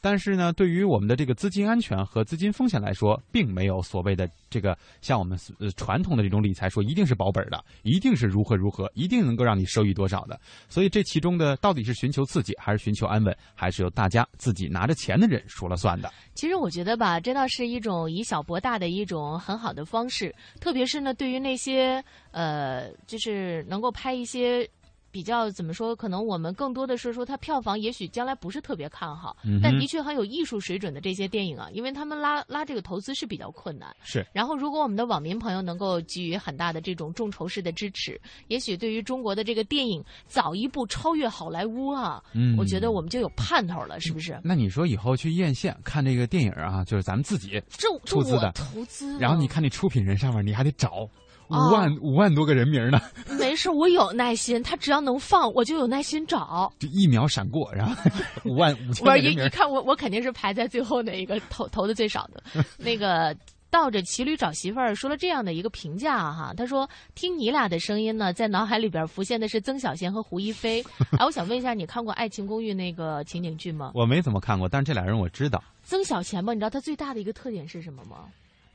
[0.05, 10.39] 但是呢，对于我们的这个资金安全和资金风险来说，并没有所谓的这个像我们呃传统的这种理财说一定是保本的，一定是如何如何，一定能够让你收益多少的。
[10.69, 16.13] 所以这其中的到底是寻求刺激，还是寻求安稳，还是由大家自己拿着钱的人说了算的。
[16.35, 24.69] 其实我觉得吧，这倒是一种以小博大的一种很好的方式，特别是呢，对于那些呃，就是能够拍一些。
[25.15, 25.95] 比较怎么说？
[25.95, 33.95] 可能我们更多的是说，它票房也许将来不是特别看好，但的确很有艺术水准的这些电影啊，因为他们拉拉这个投资是比较困难。
[34.03, 34.27] 是。
[34.33, 44.37] 然后，如果我们的网民朋友能够给予很大的这种众筹式的支持，也许对于中国的这个电影早一步超越好莱坞啊，嗯，我觉得我们就有盼头了，是不是？
[44.43, 51.09] 那你说以后去院线看这个电影啊，就是咱们自己这出资的投资，然后你看那出品人上面，你还得找。
[51.49, 53.01] 五万五万多个人名呢，
[53.39, 56.73] 没事，我有耐心，他只要能放，我就有耐心找。
[56.79, 57.95] 就一秒闪过，然后
[58.45, 59.45] 五万五千个人名。
[59.45, 62.43] 一看我，我肯定是排在最后那一个投投的最少的。
[62.79, 63.37] 那个
[63.71, 70.83] 倒着骑驴找媳妇儿说了这样的一个评价哈，他说听你俩的声音呢，在脑海里边浮现的是曾小贤和胡一菲。
[71.19, 73.91] 哎，我想问一下，你看过《爱情公寓》那个情景剧吗？
[73.95, 75.63] 我没怎么看过，但是这俩人我知道。
[75.83, 78.25] 曾小贤吧，你知道他最大的一个特点是什么吗？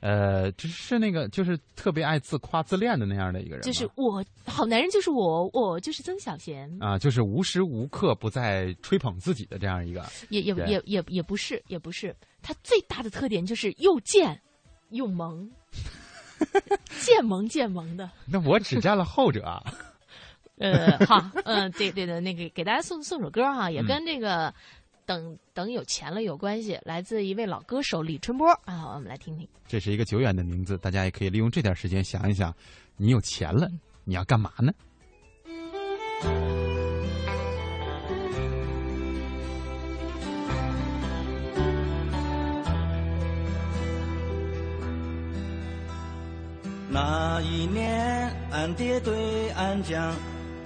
[0.02, 3.62] 呃，就是那个，就是特别爱自夸自恋的那样的一个人。
[3.62, 10.06] 就是我好男人，就是我，我就是曾小贤啊，就是无时无刻不在吹捧自己的这样一个。
[10.30, 14.40] 也也也也也不是，也不是，他最大的特点就是又贱
[14.92, 15.50] 又萌，
[17.02, 18.10] 贱萌贱萌的。
[18.26, 19.62] 那我只占了后者啊。
[20.60, 24.54] 呃，好，嗯，对对的，那个给大家送送首歌哈，也跟这个。
[25.10, 26.78] 等等，有钱了有关系。
[26.84, 29.50] 来自一位老歌手李春波啊，我们来听听。
[29.68, 32.54] 这是一个久远的名字，大家也可以利用这点时间想一想，
[32.96, 33.68] 你有钱了，
[34.04, 34.72] 你要干嘛呢？
[46.92, 50.14] 那一年，俺爹对俺讲，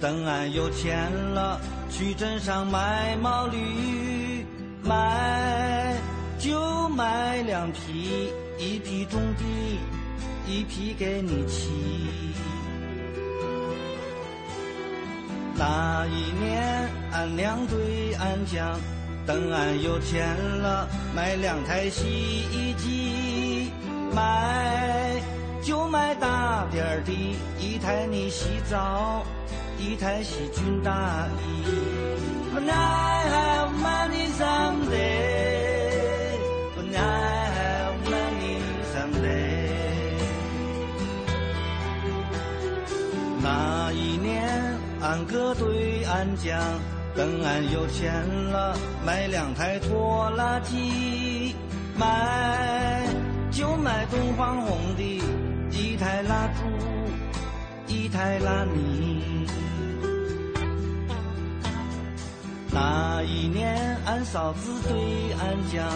[0.04, 4.44] 等俺有钱了，去镇上买毛驴。
[4.82, 5.94] 买
[6.38, 9.78] 就买两匹，一匹种地，
[10.46, 11.70] 一匹给你骑。
[15.56, 18.78] 那一年，俺娘对俺讲，
[19.26, 20.86] 等俺有钱了，
[21.16, 22.04] 买两台洗
[22.52, 23.70] 衣机。
[24.14, 25.18] 买
[25.62, 27.10] 就买大点儿的，
[27.58, 29.24] 一台你洗澡，
[29.84, 31.64] 一台洗军大衣。
[32.54, 36.38] When I have money someday,
[36.74, 38.62] when I have money
[38.94, 39.68] someday。
[43.42, 46.58] 那一年，俺哥对俺讲，
[47.14, 51.54] 等俺有钱了，买两台拖拉机，
[51.94, 53.06] 买
[53.50, 55.22] 就买东方红的，
[55.70, 56.64] 一台拉猪，
[57.86, 59.33] 一台拉泥。
[62.74, 65.86] 那一年，俺嫂子对俺讲，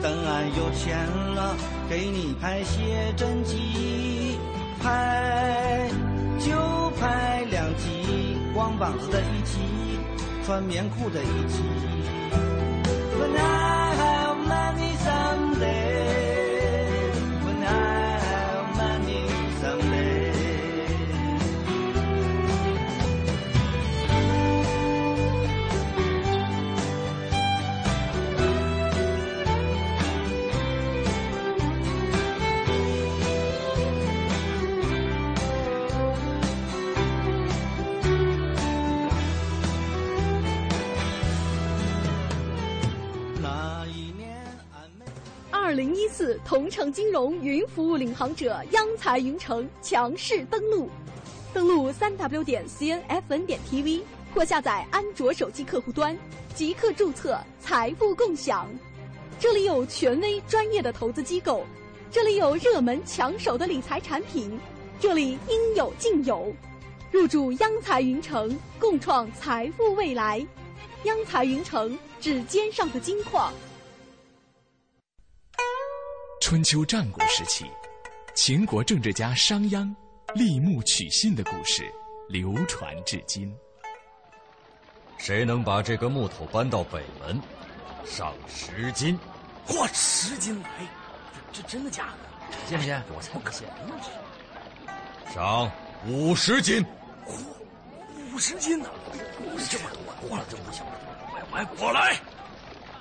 [0.00, 0.96] 等俺有钱
[1.34, 1.56] 了，
[1.88, 4.38] 给你拍写真集，
[4.80, 5.90] 拍
[6.38, 6.52] 就
[7.00, 9.58] 拍两集，光膀子的一集，
[10.46, 12.19] 穿棉裤的一集。
[46.50, 50.90] 同城金融云服务领航者央财云城强势登陆，
[51.54, 54.02] 登录三 w 点 cnfn 点 tv
[54.34, 56.18] 或下载安卓手机客户端，
[56.52, 58.68] 即刻注册财富共享。
[59.38, 61.64] 这里有权威专业的投资机构，
[62.10, 64.58] 这里有热门抢手的理财产品，
[64.98, 66.52] 这里应有尽有。
[67.12, 70.44] 入驻央财云城，共创财富未来。
[71.04, 73.52] 央财云城，指尖上的金矿。
[76.50, 77.70] 春秋战国时期，
[78.34, 79.88] 秦国政治家商鞅
[80.34, 81.88] 立木取信的故事
[82.28, 83.56] 流传至今。
[85.16, 87.40] 谁能把这个木头搬到北门，
[88.04, 89.16] 赏十斤。
[89.68, 90.68] 嚯，十斤来！
[91.52, 92.56] 这这真的假的？
[92.66, 93.00] 信不信？
[93.14, 93.68] 我才不信！
[95.32, 95.70] 赏
[96.04, 96.84] 五十斤。
[97.28, 98.88] 嚯，五十斤呢？
[99.70, 100.82] 这么多，哇，真不行！
[101.52, 102.16] 快过来！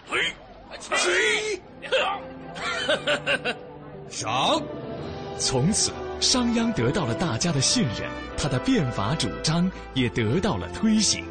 [0.07, 0.48] 嘿，嘿。
[4.09, 4.61] 赏。
[5.39, 11.23] 从此， 商鞅得到了大家的信任，他的变法主张也得到了推行，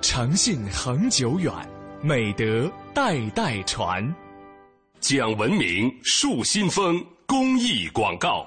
[0.00, 1.52] 诚信恒久远，
[2.00, 4.14] 美德代代传。
[5.00, 8.46] 讲文明树新风公益广告。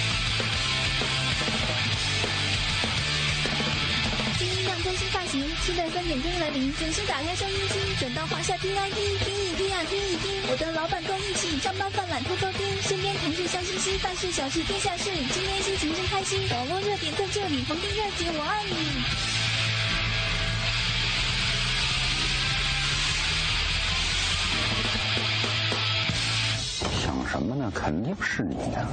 [4.83, 19.03] 更新发型期待三点钟来临，准时打开收音机，转到华夏听 I P，听一听啊，听一听，我的老板跟我一起上班犯懒偷偷听，身边同事笑嘻嘻，大事小事天下事，今天心情真开心，网络热点在这里，逢听热姐我爱你。
[27.03, 27.71] 想什么呢？
[27.75, 28.87] 肯定是你呀。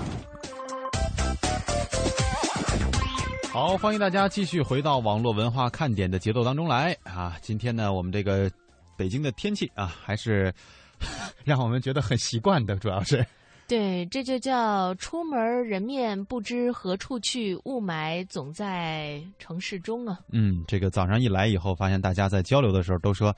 [3.61, 7.37] 好，欢迎大家继续回到网络文化看点的节奏当中来啊！
[7.43, 8.49] 今天呢，我们这个
[8.97, 10.55] 北京的天气啊，还是
[11.45, 13.27] 让我们觉得很习惯的，主要是。
[13.67, 20.21] 对，这就叫出门人面不知何处去，雾霾总在城市中啊。
[20.31, 23.35] 嗯，这个早上一来以后，发现大家在交流的时候都说。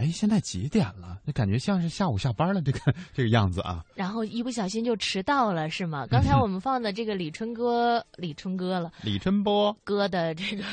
[0.00, 1.18] 哎，现在几点了？
[1.26, 2.80] 那感觉像是下午下班了，这个
[3.12, 3.84] 这个样子啊。
[3.94, 6.06] 然后一不小心就迟到了，是吗？
[6.10, 10.64] 刚才我们放的这个李春歌，李春歌了，李春波哥的这个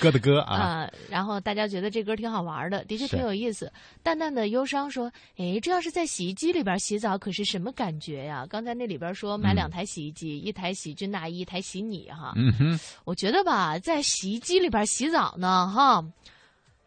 [0.00, 0.54] 歌 的歌啊。
[0.54, 3.72] 啊，然后大家觉得这歌挺好玩的，的确挺有意思。
[4.02, 12.34] 淡淡的忧伤说：“哎，这要是在洗衣机里边洗澡，可是什么感觉呀？”刚才那里边说买两台洗衣机，一台洗军大衣，一台洗你哈。
[12.36, 16.04] 嗯哼，我觉得吧，在洗衣机里边洗澡呢，哈。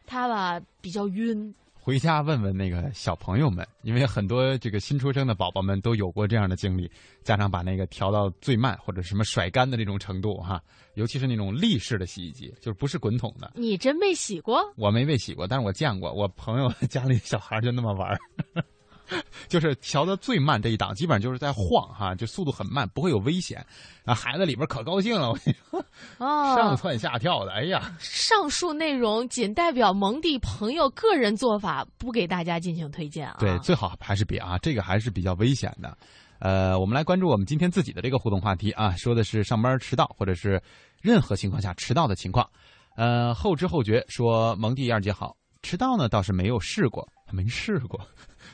[0.10, 6.90] 他吧比较晕，回家问问那个小朋友们，因为很多这个新出生的宝宝们都有过这样的经历，
[7.24, 10.60] 家长把那个调到最慢或者什么甩干的那种程度哈，
[10.96, 13.52] 尤其是那种立式的洗衣机，就是不是滚筒的。
[13.56, 14.62] 你真没洗过？
[14.76, 18.18] 我没被洗过，但是我见过，我朋友 家里小孩就那么玩
[19.48, 23.66] 就是调的最慢这一档，基本上就是在晃哈，就速度很慢，不会有危险。
[24.06, 25.86] 啊，孩子里边可高兴了，我跟你说，
[26.18, 27.96] 哦，上蹿下跳的，哎呀！
[28.00, 33.38] 上述内容仅代表蒙蒂朋友个人做法，不给大家进行推荐啊。
[33.40, 35.96] 对，最好还是别啊，这个还是比较危险的。
[36.40, 40.62] 呃，我们来关注我们今天自己的这个互动话题啊，说的是上班迟到或者是
[41.02, 42.50] 任何情况下迟到的情况。
[42.96, 48.00] 呃，后知后觉说蒙蒂二姐好，迟到呢倒是没有试过，没试过。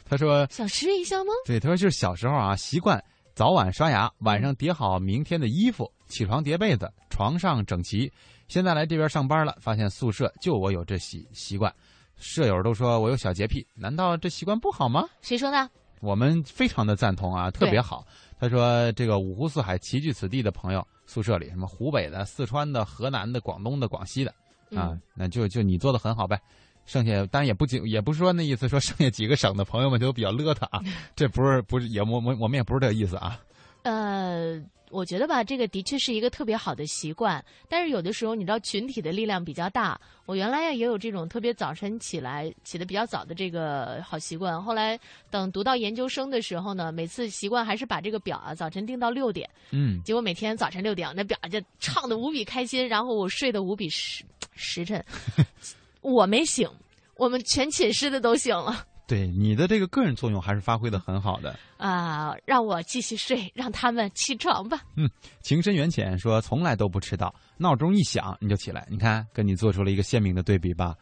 [0.04, 3.02] 他说：“想试一下吗？”对，他说就是小时候啊，习惯
[3.34, 8.12] 早晚刷牙，晚上叠好明天的衣服，起床叠被子，床上整齐。
[8.48, 11.74] 现在来这边上班了，发现宿舍就我有这习习惯，
[12.18, 15.08] 舍友都说我有小洁癖，难道这习惯不好吗？
[15.22, 15.70] 谁说的？
[16.02, 18.06] 我们非常的赞同啊，特别好。
[18.38, 24.32] 他说这个五湖四海齐聚此地的朋友，宿舍里什么湖北的、四川的、河南的、广东的、广西的
[24.76, 26.40] 啊，那就就你做的很好呗。
[26.86, 30.82] 剩下当然也不仅也不是说那意思，说剩下几个省的朋友们就比较邋遢啊，
[31.16, 33.40] 这不是不是也我我我们也不是这个意思啊。
[33.84, 34.60] 呃，
[34.90, 40.00] 我觉得吧，这个的确是一个特别好的习惯，但是有的时候你知道群体的力量比较大。
[40.26, 54.24] 我原来呀也有这种特别早晨起来起的比较早的这个好习惯，后来等读到研究生的时候呢，每次习惯还是把这个表啊早晨定到六点，嗯，结果每天早晨六点那表就唱的无比开心，然后我睡得无比实
[54.56, 55.00] 实诚，
[56.14, 56.70] 我没醒，
[57.18, 58.86] 我们全寝室的都醒了。
[59.08, 62.36] 对你的这个个人作用还是发挥的很好的啊！
[62.44, 64.82] 让我继续睡，让他们起床吧。
[64.96, 65.08] 嗯，
[65.42, 70.96] 情深缘浅说从来都不迟到，闹钟一响你就起来，你看跟你做出了一个鲜明的对比吧。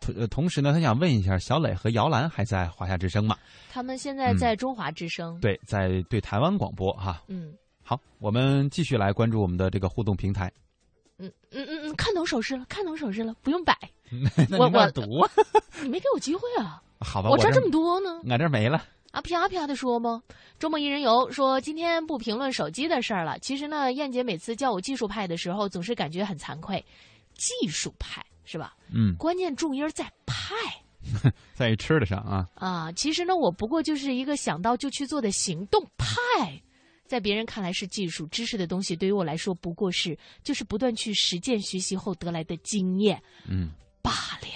[0.00, 3.36] 同同时呢，他想问一下，小磊和姚兰还在华夏之声吗？
[3.70, 5.38] 他们现在在中华之声。
[5.40, 7.22] 对，在对台湾广播哈。
[7.28, 7.52] 嗯，
[7.84, 10.52] 好，我们继续来关注我们的这个互动平台。
[11.18, 13.76] 嗯嗯嗯嗯，看懂手势了，看懂手势了，不用摆。
[14.58, 15.02] 我我读，
[15.82, 16.82] 你没给我机会啊。
[17.00, 18.84] 好吧，我这这么多呢，俺这没了。
[19.12, 20.22] 啊啪啪的说吗？
[20.58, 23.38] 周末一人游说今天不评论手机的事儿了。
[23.38, 26.84] 其实呢，燕姐每次叫我技术派的时候，总是感觉很惭愧。
[27.34, 28.74] 技术派是吧？
[28.92, 29.14] 嗯。
[29.16, 30.54] 关键重音在派，
[31.54, 32.48] 在于吃的上啊。
[32.56, 36.60] 啊，其实呢，我不过就是一个想到就去做的行动派，
[37.06, 43.22] 在别人看来是技术知识的东西，对于我来说不过是就是不断去实践学习后得来的经验。
[43.48, 43.70] 嗯。
[44.02, 44.10] 罢
[44.42, 44.48] 了。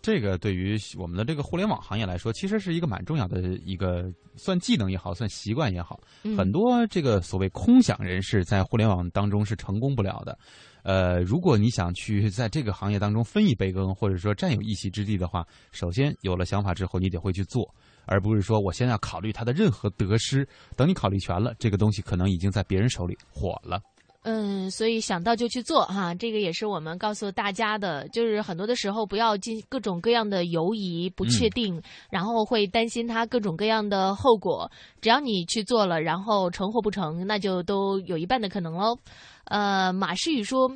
[0.00, 6.00] 这个对于我们的这个互联网行业来说，其实是一个蛮重要的一个算技能也好，算习惯也好。
[6.22, 10.38] 嗯、很多这个所谓空想人士在互联网当中是成功不了的。
[10.84, 17.68] 呃，如果你想去在这个行业当中分一杯羹，或者说占有一席之地的话，首先有了想法之后，你得会去做，
[18.06, 20.48] 而不是说我先要考虑它的任何得失。
[20.74, 23.80] 等你考虑全了，这个东西可能已经在别人手里火了。
[24.22, 34.68] 嗯，所以想到就去做哈，这个也是我们告诉大家的，就是很多的时候不要进各种各样的犹疑、不确定，嗯、然后会担心它各种各样的后果。
[35.00, 38.98] 只要你去做了，然后成或不成，那就都有一半的可能喽。
[39.44, 40.70] 呃，马诗雨说。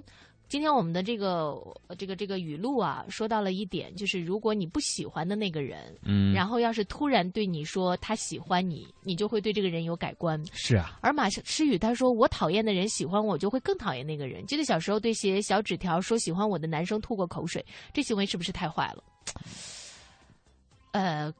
[0.50, 1.56] 今天我们的这个
[1.96, 10.44] 这个这个语录啊，说到了一点，就是如果你不喜欢的那个人，嗯，然后要是突然对你说他喜欢你，你就会对这个人有改观。
[10.52, 10.98] 是啊。
[11.02, 14.44] 而马诗雨他说，我讨厌的人喜欢我，就会更讨厌那个人。
[14.44, 19.04] 记得小时候对写小纸条说喜欢我的男生吐过口水，这行为是不是太坏了？
[20.90, 21.32] 呃。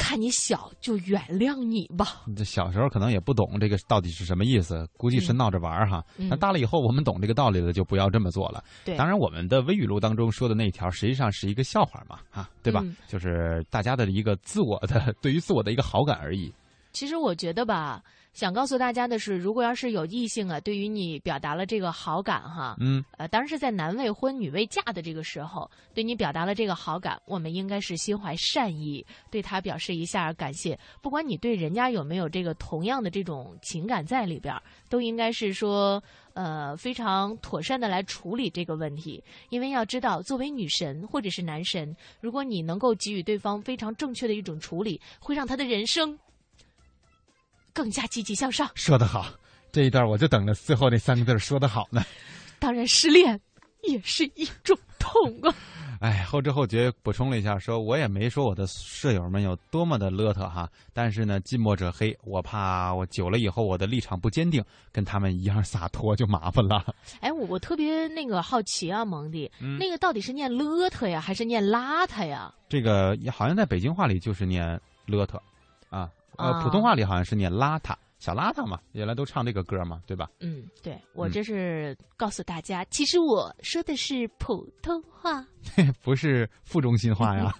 [0.00, 2.22] 看你小就原谅你吧。
[2.34, 6.02] 这小时候可能也不懂这个到底是什么意思，估计是闹着玩儿哈。
[6.16, 8.64] 嗯、那大了以后，我们懂这个道理了，就不要这么做了。
[8.82, 12.80] 对，当然我们的微语录当中说的那一条，实际上是一个笑话嘛，啊，对吧？
[12.82, 16.50] 嗯、就是大家的一个自我的对于自我的一个好感而已。
[16.92, 18.02] 其实我觉得吧，
[18.32, 30.78] 想告诉大家的是，如果要是有异性啊，对于你表达了这个好感哈，嗯，呃，当然是在男未婚女未嫁的这个时候，对你表达了这个好感，我们应该是心怀善意，对他表示一下感谢。
[31.02, 34.54] 不管你对人家有没有这个同样的这种情感在里边，
[34.88, 36.02] 都应该是说，
[36.34, 39.22] 呃，非常妥善的来处理这个问题。
[39.48, 46.16] 因为要知道，作为女神或者是男神，如果你能够给予对方非常正确的一种处理，会让他的人生。
[47.72, 48.68] 更加积极向上。
[48.74, 49.26] 说得好，
[49.72, 52.04] 这一段我就等着最后那三个字说得好呢。
[52.58, 53.40] 当然，失恋
[53.82, 55.54] 也是一种痛啊。
[56.00, 66.82] 哎，后知后觉补充了一下，说我也没说我的舍友们有多么的邋遢哈，但是呢，近墨者黑，我怕我久了以后我的立场不坚定，跟他们一样洒脱就麻烦了。
[67.20, 72.50] 哎，我我特别那个好奇啊，蒙弟，嗯、那个到底是念邋遢呀，还是念邋遢呀？
[72.66, 75.38] 这个好像在北京话里就是念邋遢，
[75.90, 76.10] 啊。
[76.40, 80.28] 呃，普通话里好像是念邋遢，小邋遢嘛，原来都唱这个歌嘛，对吧？
[80.40, 85.44] 嗯，对，我这是告诉大家，嗯、其实我说的是普通话，
[86.02, 87.54] 不是副中心话呀。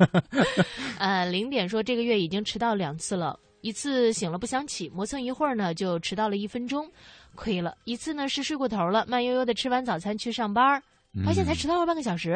[0.99, 6.91] 呃，零点说这个月已经迟到两次了，一次醒了不想起，磨蹭一会儿呢就迟到了一分钟，
[7.35, 10.83] 亏了；一次呢是睡过头了，慢悠悠的吃完早餐去上班，
[11.25, 12.33] 发现才迟到了半个小时，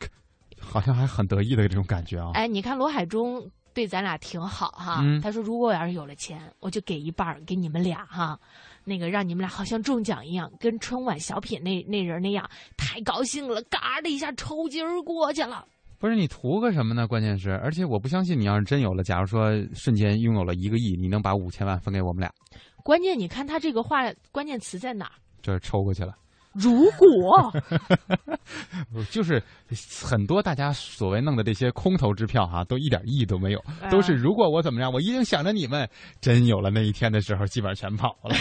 [0.00, 0.08] 嗯、
[0.60, 2.30] 好像还很得意的这种感觉啊。
[2.34, 3.50] 哎，你看罗海中。
[3.78, 8.36] 对咱俩挺好哈，嗯、他说如果我要是有了钱，我就给一半给你们俩哈，
[8.82, 12.44] 那个让你们俩好像中奖一样，跟春晚小品那那人那样，
[12.76, 15.64] 太高兴了，嘎的一下抽筋儿过去了。
[15.96, 17.06] 不是你图个什么呢？
[17.06, 22.28] 关键是，而且我不相信你要是真有了，假如说瞬间拥有了一个亿，你能把五千万分给我们俩？
[22.82, 25.12] 关键你看他这个话关键词在哪儿？
[25.40, 26.16] 就是抽过去了。
[26.52, 27.52] 如果
[29.10, 29.42] 就是
[30.02, 35.88] 很多大家所谓弄的这些空头支票哈、都一点意义都没有，都是如果我怎么样，我一定想着你们。
[36.20, 38.34] 真有了那一天的时候，基本上全跑了。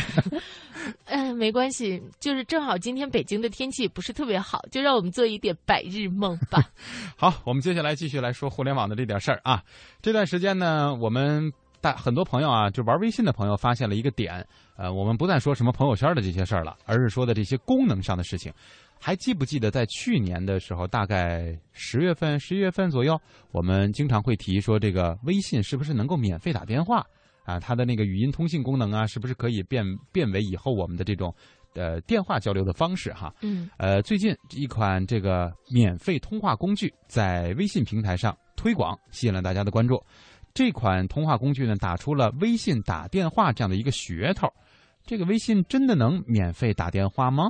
[1.05, 6.63] 嗯、 没关系，就是正好今天北京的天气也不是特别好，就让我们做一点白日梦吧。
[7.17, 9.61] 好，我们接下来继续来说互联网的这点事儿啊。
[10.01, 11.51] 这段时间呢，我们
[11.81, 14.47] 大很多朋友啊，就玩微信的朋友发现了一个点，
[14.77, 18.53] 呃，我们不再说什么朋友圈的这些事儿了，而是说的这些功能上的事情。
[18.99, 23.19] 还记不记得在去年的时候，大概十月份、十一月份左右，
[23.51, 27.05] 我们经常会提说这个微信是不是能够免费打电话
[27.43, 27.59] 啊？
[27.59, 31.33] 它的那个语音通信功能啊，是不是可以变变为以后我们的这种
[31.75, 33.33] 呃电话交流的方式哈？
[33.41, 40.03] 嗯，呃，最近一款这个免费通话工具在微信平台上推广，吸引了大家的关注。
[40.55, 44.51] 这款通话工具呢，打出了微信打电话这样的一个噱头。
[45.07, 47.49] 这个微信真的能免费打电话吗？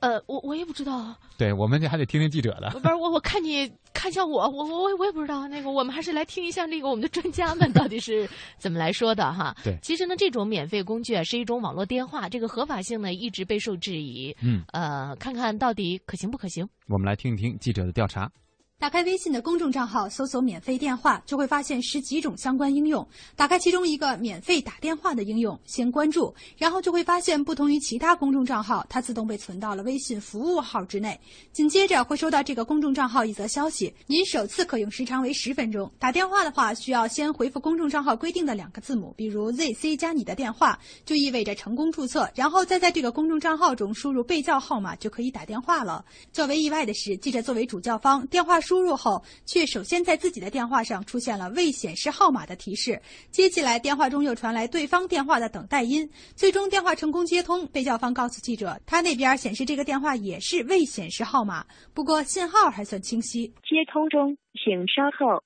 [0.00, 2.68] 呃，我我也不知道，对，我们还得听听记者的。
[2.70, 5.48] 不是我，我看你看向我，我我我也不知道。
[5.48, 8.28] 那个，我们还是来听一下那个我们的专家们到底是
[8.58, 9.56] 怎么来说的哈。
[9.64, 14.36] 对，其实呢，这种免费工具啊，是一种网络电话，这个合法性呢一直备受质疑。
[14.42, 16.68] 嗯，呃，看看到底可行不可行？
[16.88, 18.30] 我们来听一听记者的调查。
[18.78, 23.08] 打开微信的公众账号，搜索“免费电话”，就会发现十几种相关应用。
[23.34, 31.18] 打开其中一个免费打电话的应用，先关注，然后就会发现不同于其他公众账号，它自动被存到了微信服务号之内。
[31.52, 35.90] 紧接着会收到这个公众账号一则消息：您首次可用时长为十分钟。
[35.98, 46.04] 打电话的话，需要先回复公众账号规定的两个字母，比如 ZC 加你的电话，就意味着成功注册，然后再在这个公众账号中输入被叫号码，就可以打电话了。
[46.30, 53.00] 较为意外的是，记者作为主叫方，电话输入后，却首先在自己的电话上出现了未显示号码的提示。
[53.30, 56.10] 接起来，电话中又传来对方电话的等待音。
[56.34, 61.64] 最终电话成功接通，被叫方告诉记者，他那边显示这个电话也是未显示号码，
[61.94, 63.46] 不过信号还算清晰。
[63.62, 65.40] 接通中，请稍后。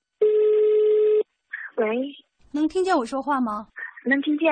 [1.77, 1.87] 喂，
[2.51, 3.67] 能听见我说话吗？
[4.03, 4.47] 能听见。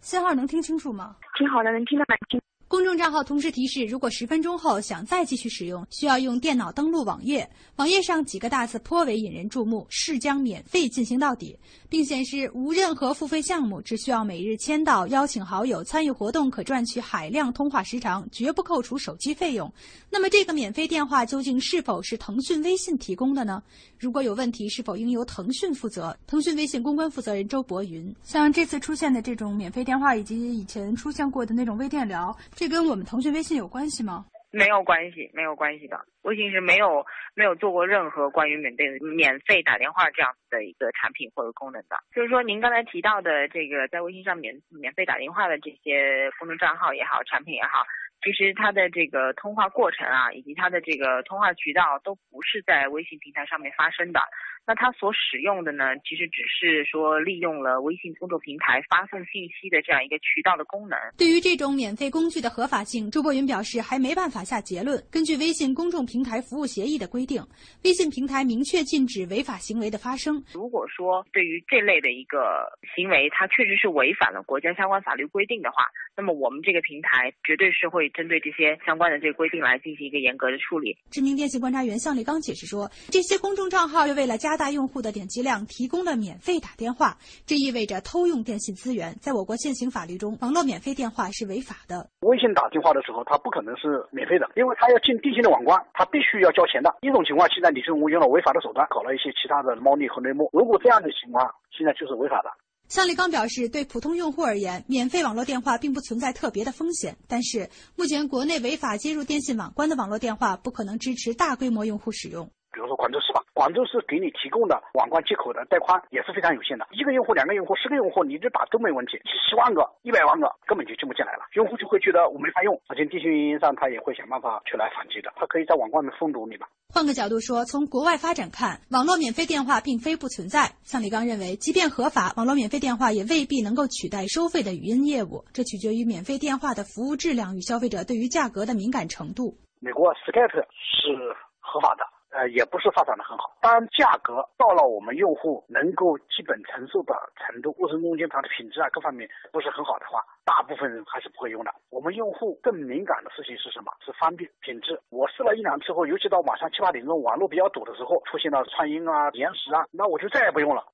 [0.00, 1.14] 信号能听清楚吗？
[1.36, 2.40] 挺好的，能听到蛮清。
[2.68, 7.48] 公众账号同时提示，如果十分钟后想再继续使用，需要用电脑登录网页。
[7.76, 11.58] 网页上几个大字颇为引人注目：“是将免费进行到底”，
[11.88, 19.72] 并显示无任何付费项目，只需要每日签到、邀请好友、参与活动，可赚取海量通话时长，绝不扣除手机费用。
[20.10, 23.62] 那么，这个免费电话究竟是否是腾讯微信提供的呢？
[23.98, 26.14] 如果有问题，是否应由腾讯负责？
[26.26, 34.26] 腾讯微信公关负责人周博云：像这次出现的这种免费电话，以及以前出现过的那种微电聊，这跟我们腾讯微信有关系吗？
[34.50, 35.96] 没有关系，没有关系的。
[36.22, 41.96] 微信是没有没有做过任何关于免费免费打电话这样子的一个产品或者功能的。
[42.12, 47.86] 就是说，您刚才提到的这个在微信上免免费打电话的这些公众账号也好，产品也好，
[48.22, 54.20] 其实它的这个通话过程啊，以及它的这个通话渠道都不是在微信平台上面发生的。
[54.66, 60.98] 那它所使用的呢，其实只是说利用了微信公众平台发送信息的这样一个渠道的功能。
[61.16, 65.02] 对于这种免费工具的合法性，周博云表示还没办法下结论。
[65.10, 67.40] 根据微信公众平台服务协议的规定，
[67.82, 70.36] 微信平台明确禁止违法行为的发生。
[70.52, 80.96] 如果说对于这类的一个行为，它确实是违反了国家相关法律规定的话，那么我们这个平台绝对是会针对这些相关的这个规定来进行一个严格的处理。
[81.10, 89.14] 知名电信观察员向立刚解释说，这些公众账号又为了加大用户的点击量，提供了免费打电话，这意味着偷用电信资源。
[89.20, 92.08] 在我国现行法律中，网络免费电话是违法的。
[92.20, 96.94] 微信打电话的时候，它不可能是免费的，因为它要进电信的网关，它必须要交钱的。
[97.00, 100.48] 一种情况，现在你是用了违法的手段，搞了一些其他的猫腻和内幕。
[100.52, 102.50] 如果这样的情况，现在就是违法的。
[102.88, 107.16] 向立刚表示，对普通用户而言，免费网络电话并不存在特别的风险。
[107.26, 112.50] 但是，目前国内违法接入电信网关的网络电话不可能支持大规模用户使用。
[112.72, 126.66] 比如说广州市吧，广州市给你提供的网关接口的带宽也是非常有限的，一个用户、两个用户、十个用户，你这打都没问题，十万个、一百万个根本就进不进来了，用户就会觉得我没法用，而且电信运营商他也会想办法去来反击的，他可以在网关里封堵你嘛。
[126.94, 130.70] 换个角度说，从国外发展看，网络免费电话并非不存在。
[130.84, 139.56] 向李刚认为，即便合法，网络免费电话也未必能够取代收费的语音业务，这取决于免费电话的服务质量与消费者对于价格的敏感程度。
[139.80, 141.16] 美国 Skype 是
[141.60, 142.04] 合法的。
[142.30, 143.56] 呃，也不是发展的很好。
[143.62, 151.72] 当价格到了我们用户能够基本承受的程度，过程中间它的品质啊各方面不是很好的话，大部分人还是不会用的。
[151.90, 153.90] 我们用户更敏感的事情是什么？
[154.04, 155.00] 是方便、品质。
[155.08, 160.84] 我试了一两次后，尤其到晚上七八点钟网络比较堵的时候，出现了串音啊、延时啊，那我就再也不用了。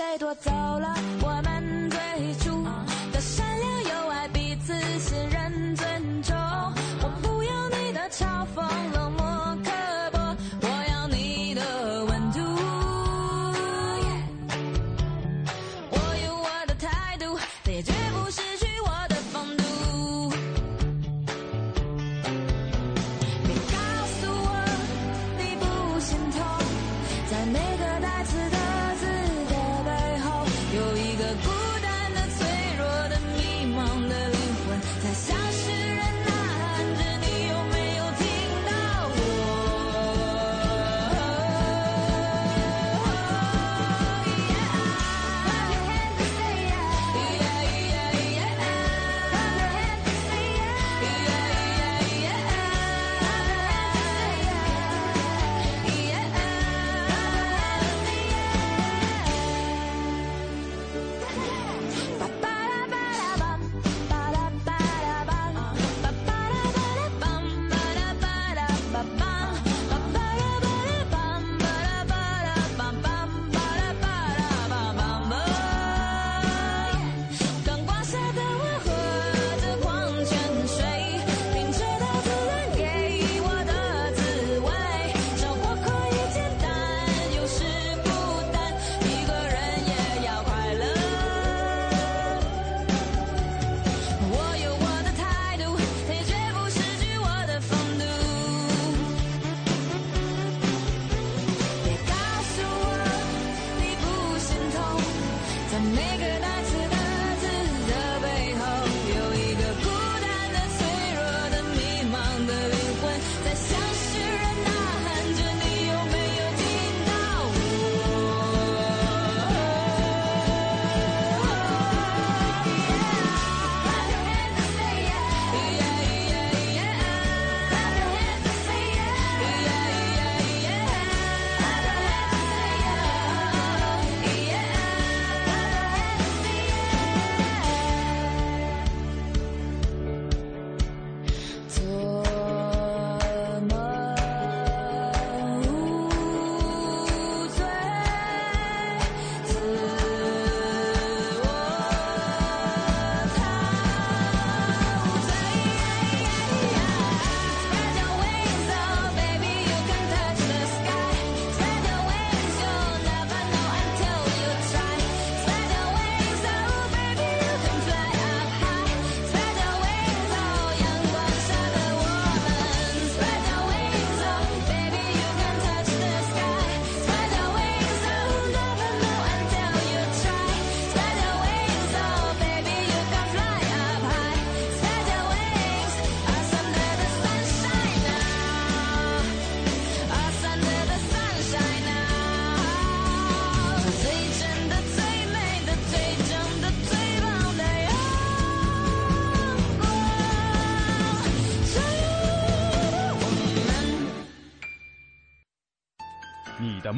[0.00, 1.49] 谁夺走了我们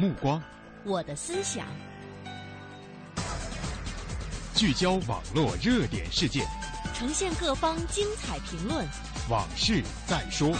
[0.03, 0.43] 目光
[0.83, 1.65] 我的思想，
[4.53, 6.45] 聚焦网络热点事件，
[6.93, 8.85] 呈现各方精彩评论。
[9.29, 10.53] 往事再说。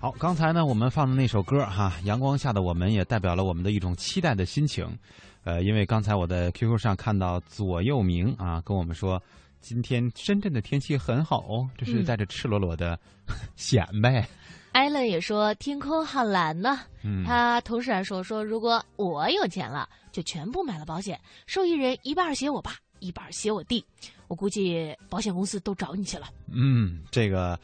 [0.00, 4.98] 好，刚才呢，我们放的那首歌哈，《阳光下的我们》也代表了我们的一种期待的心情。
[5.44, 9.22] 呃，因为刚才我在 QQ 上看到左右明啊跟我们说，
[9.60, 12.98] 今天深圳的天气很好哦，这是带着赤裸裸的
[13.56, 14.26] 显摆。
[14.72, 16.80] 艾伦也说天空好蓝呢。
[17.04, 23.84] 嗯他同时还说说，如果我有钱了，就全部买了保险，受益人一半写我爸，一半写我弟。
[24.28, 26.26] 我估计保险公司都找你去了。
[26.50, 27.58] 嗯，这个，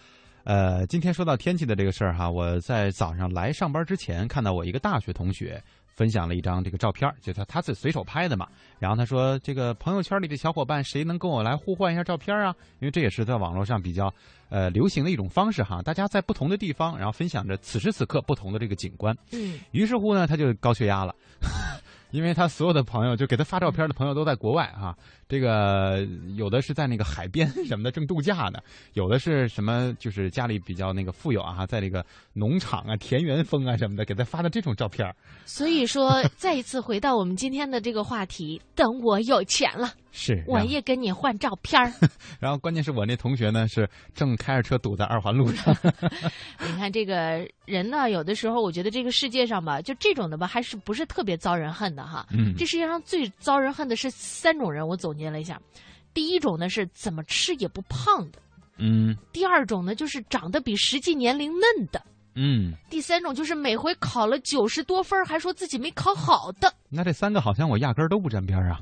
[0.45, 5.63] 呃，今天说到天气的这个事儿哈，我在早上来上班之前看到我一个大学同学
[5.99, 8.47] 分享了一张这个照片，就他他是随手拍的嘛。
[8.79, 12.55] 然后他说，这个朋友圈里的小伙伴，谁能跟我来互换一下照片啊？
[12.79, 14.15] 因为这也是在网络上比较
[14.49, 19.13] 呃流行的一种方式哈，大家在不同的地方，然后分享着此时此刻不同的这个景观。
[19.33, 21.13] 嗯，于是乎呢，他就高血压了。
[22.11, 24.97] 因为他所有的朋友，就给他发照片的朋友都在国外啊，
[25.29, 26.07] 这个
[26.37, 28.59] 有的是在那个海边什么的正度假呢，
[28.95, 35.15] 有的是什么就是家里比较那个富有啊，在这个农场啊、田园风啊什么的，给他发的这种照片。
[35.45, 41.93] 所以说，再一次回到我们今天的这个话题， 等我有钱了，是我也跟你换照片儿。
[42.41, 45.77] 然后关键是我那同学呢是正开着车堵在二环路上。
[46.67, 52.27] 你看这个人呢，有的时候我觉得这个世界上吧，就这种的吧，还是不是特别遭人恨的哈。
[52.31, 55.61] 嗯，这世界上最遭人恨的是三种人，我总结了一下。
[56.15, 58.39] 第一种呢是怎么吃也不胖的，
[58.79, 59.17] 嗯。
[59.33, 62.03] 第二种呢就是长得比实际年龄嫩的，
[62.35, 62.73] 嗯。
[62.89, 66.73] 第三种就是每回考了九十多分还说自己没考好的。
[66.89, 68.81] 那这三个好像我压根儿都不沾边啊。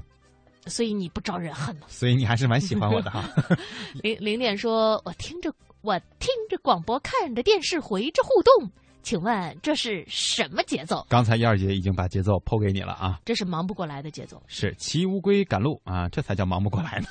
[0.67, 1.87] 所以你不招人恨呢。
[1.89, 3.25] 所以你还是蛮喜欢我的哈。
[4.03, 8.71] 零零点说，我听着我听着广播，看着电视，回着互动。
[9.07, 11.07] 请问这是什么节奏？
[11.09, 13.21] 刚才燕儿姐已经把节奏剖给你了啊！
[13.25, 14.43] 这是忙不过来的节奏。
[14.49, 17.07] 是骑乌龟赶路啊，这才叫忙不过来呢。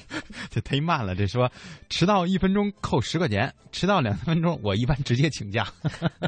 [0.52, 1.14] 这忒慢了。
[1.14, 1.50] 这说
[1.88, 5.66] 迟到一分钟扣十块钱，迟到两三分钟我一般直接请假，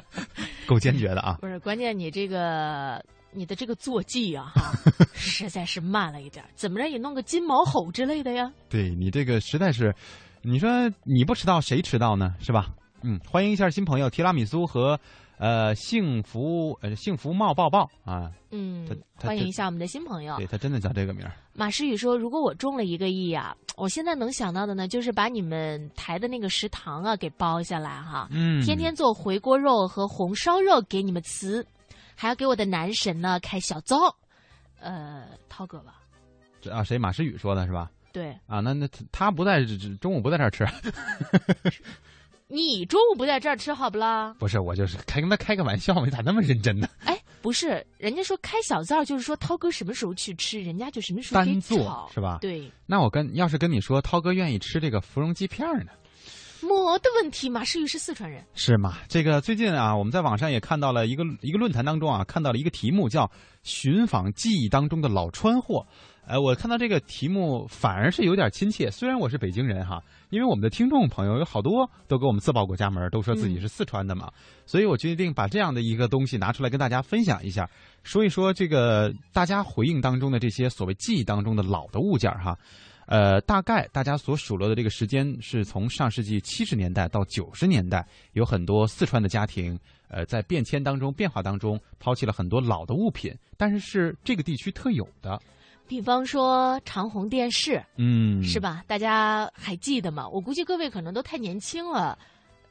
[0.66, 1.36] 够坚决的啊！
[1.42, 4.72] 不是，关键你这个你的这个坐骑啊，哈，
[5.12, 6.42] 实在是慢了一点。
[6.54, 8.50] 怎么着也弄个金毛吼之类的呀？
[8.70, 9.94] 对你这个实在是，
[10.40, 12.34] 你说你不迟到谁迟到呢？
[12.40, 12.72] 是吧？
[13.02, 14.98] 嗯，欢迎一下新朋友提拉米苏和
[15.38, 18.30] 呃幸福呃幸福帽抱抱啊。
[18.50, 20.36] 嗯，欢迎一下我们的新朋友。
[20.36, 21.32] 对他真的叫这个名儿。
[21.52, 31.66] 马诗雨说：“如果我中了一个亿啊，我现在能想到的呢，就是把你们台的那个食堂啊给包下来哈，嗯，天天做回锅肉和红烧肉给你们吃，
[32.14, 33.96] 还要给我的男神呢开小灶。
[34.80, 35.94] 呃，涛哥吧？
[36.60, 36.96] 这啊，谁？
[36.98, 37.90] 马诗雨说的是吧？
[38.12, 38.30] 对。
[38.46, 39.64] 啊，那那他不在
[40.00, 40.64] 中午不在这儿吃。
[42.52, 44.36] ”你中午不在这儿吃好不啦？
[44.38, 46.86] 不是，我就是开跟他开个玩笑嘛，你咋那么认真呢？
[47.02, 52.36] 哎，不是，人家说开小灶就是说涛哥什么时候去吃，人家就什么时候单做是吧？
[52.42, 52.70] 对。
[52.84, 55.92] 那我跟要是跟你说，涛哥愿意吃这个芙蓉鸡片呢？
[56.60, 58.44] 没的问题嘛，诗雨是四川人。
[58.54, 58.98] 是吗？
[59.08, 63.30] 这个最近啊，我们在网上也看到了一个一个论坛当中啊，看到了一个题目叫
[63.64, 65.86] “寻访记忆当中的老川货”。
[66.24, 68.88] 呃，我看到这个题目反而是有点亲切。
[68.90, 70.00] 虽然我是北京人哈，
[70.30, 74.30] 因为我们的听众朋友有好多都给我们自报过家门，都说自己是四川的嘛，
[74.64, 77.68] 所以我决定把这样的一个东西拿出来跟大家分享一下，
[78.04, 82.56] 说一说这个大家回应当中的这些所谓记忆当中的老的物件哈。
[83.06, 95.38] 呃，大概大家所数落的这个时间是从上世纪七十年代到九十年代，有很多四川的家庭，呃，在变迁当中、变化当中抛弃了很多老的物品，但是是这个地区特有的。
[95.86, 98.82] 比方说长虹电视，嗯，是吧？
[98.86, 100.28] 大家还记得吗？
[100.28, 102.18] 我估计各位可能都太年轻了，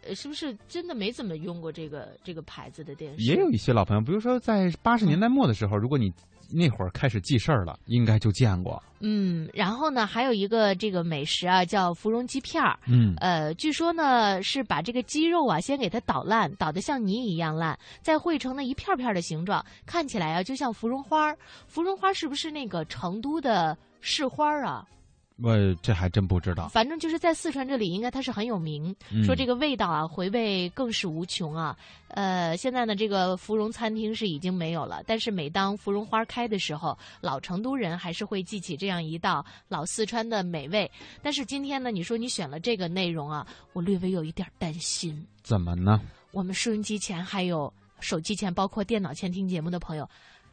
[0.03, 3.24] 呃，是不是真的没怎么用过这个这个牌子的电视？
[3.24, 6.12] 也有一些老朋友，比如说在八十年代末的时候，如果你
[6.52, 8.82] 那会儿开始记事儿了，应该就见过。
[8.99, 12.78] 嗯，然后呢，还有一个这个美食啊，叫芙蓉鸡片儿。
[12.88, 21.36] 嗯，呃，据说呢是把这个鸡肉啊先给它捣烂，捣得像泥一样烂，再汇成了一片片的形状，看起来啊就像芙蓉花。
[21.66, 24.86] 芙蓉花是不是那个成都的市花啊？
[25.43, 26.67] 我这还真不知道。
[26.67, 31.75] 反正就是在四川这里，应该它是很有名，嗯、说这个味道啊，回味更是无穷啊。
[32.09, 40.89] 呃，现在呢，这个芙蓉餐厅是已经没有了，但是每当芙蓉花开的时候，老成都人还是会记起这样一道老四川的美味。
[41.21, 45.25] 但是今天呢，你说你选了这个内容啊，我略微有一点担心。
[45.41, 46.01] 怎么呢？
[46.31, 50.07] 我们收音机前还有手机前，包括电脑前听节目的朋友。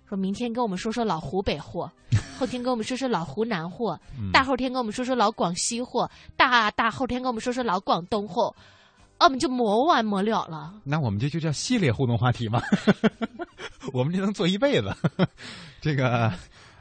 [0.09, 1.91] 说明天跟我们说说老湖北货，
[2.39, 8.55] 后天跟我们说说老湖南货，嗯、大后天跟我们说说老广西货，大大后天跟我们说说老广东货，
[9.21, 10.73] 我们就没完没了了。
[10.83, 12.63] 那我们这就叫系列互动话题嘛，
[13.93, 14.97] 我们这能做一辈子。
[15.83, 16.33] 这个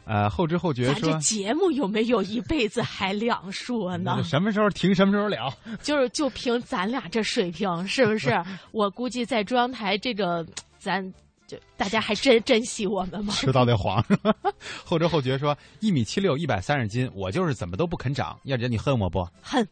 [0.05, 4.23] 呃后知后觉说，这节目有没有一辈子还两说呢？
[4.23, 5.53] 什么时候停，什么时候了。
[5.81, 8.41] 就是就凭咱俩这水平，是不是？
[8.71, 10.45] 我估计在中央台这个
[10.79, 11.13] 咱。
[11.47, 13.33] 就大家还真珍惜我们吗？
[13.33, 14.03] 迟到得黄，
[14.83, 18.37] 后知后觉说一米七六，一百三十斤，我就是怎么都不肯长。
[18.43, 19.25] 燕姐，你恨我不？
[19.41, 19.65] 恨。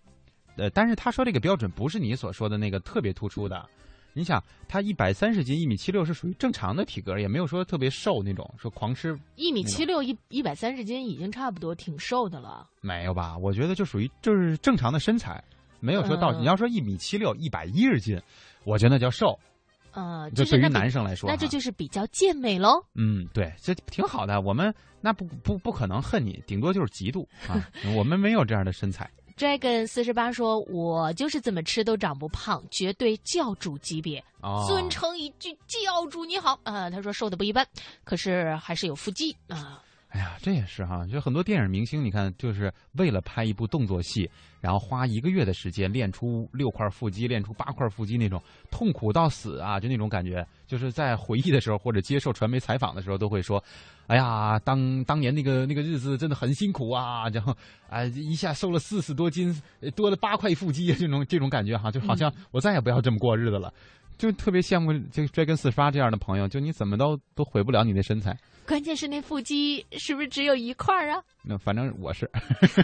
[0.55, 3.67] 呃，但是他说这个标准不是你所说的那个特别突出的。
[4.13, 9.19] 你想，他一百三十斤，一米七六是属于正常的体格，也没有说特别瘦那种，说狂吃。
[9.35, 12.65] 一米七六一一百三十斤已经差不多挺瘦的了。
[12.79, 13.37] 没有吧？
[13.37, 15.43] 我觉得就属于就是正常的身材，
[15.81, 18.17] 没有说到、嗯、你要说一米七六，一百一十斤，
[18.63, 19.37] 我觉得那叫瘦。
[19.95, 22.83] 呃，这对于男生来说，那这就是比较健美喽。
[22.93, 24.41] 嗯，对，这挺好的。
[24.41, 27.67] 我们那不不不可能恨你，顶多就是嫉妒啊。
[27.97, 29.09] 我们没有这样的身材。
[29.37, 37.65] Dragon 四十八说：“我就是怎么吃都长不胖，绝对教主级别，哦、尊称一句教主你好。”呃，他说瘦的不一般，
[38.05, 39.81] 可是还是有腹肌啊。
[40.15, 44.29] 哎呀，这也是哈，就很多电影明星，你看，就是为了拍一部动作戏，
[44.61, 48.41] 然后花一个月的时间练出六块腹肌，练出八块腹肌那种
[48.71, 53.61] 痛苦到死啊，就那种感觉，就是在回忆的时候或者接受传媒采访的时候都会说，
[54.07, 57.53] 哎呀，当当年那个那个日子真的很辛苦啊， 然后
[57.89, 59.53] 啊一下瘦了四十多斤，
[59.97, 63.73] 多了八块腹肌，这种这种感觉哈，就好像我再也不要这么过日子了。
[64.17, 68.37] 就特别羡慕这追根四刷这样的朋友，就你怎么都都毁不了你的身材。
[68.67, 71.21] 关键是那腹肌是不是只有一块儿啊？
[71.43, 72.27] 那反正我是。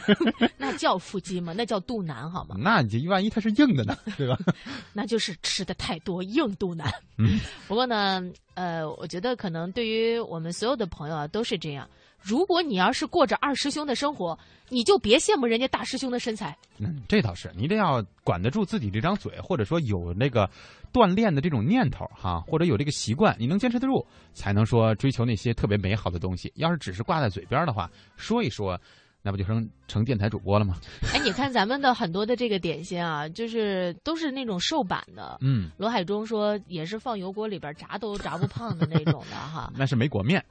[0.55, 1.53] 那叫腹肌吗？
[1.57, 2.55] 那叫肚腩好吗？
[2.59, 3.97] 那你万一它是硬的呢？
[4.15, 4.37] 对吧？
[4.93, 6.87] 那就是吃的太多，硬肚腩。
[7.17, 7.39] 嗯。
[7.67, 8.21] 不过呢，
[8.53, 11.89] 呃，我觉得可能对于我们所有的朋友啊，都是这样。
[12.21, 14.37] 如果你要是过着二师兄的生活，
[14.69, 16.57] 你就别羡慕人家大师兄的身材。
[16.77, 20.49] 嗯，这倒是，你得要管得住自己这张嘴，或者说有那个。
[20.93, 26.51] 锻炼的这种念头哈，或者有这个习惯，你能坚持得住，才能说追求那些特别美好的东西。
[26.57, 28.77] 要是只是挂在嘴边的话，说一说，
[29.21, 30.75] 那不就成成电台主播了吗？
[31.13, 35.37] 哎，你看咱们的很多的这个点心啊，就是都是那种瘦版的。
[35.39, 39.71] 嗯，罗海中说也是放油锅里边炸都炸不胖的那种的哈。
[39.79, 40.43] 那是没裹面。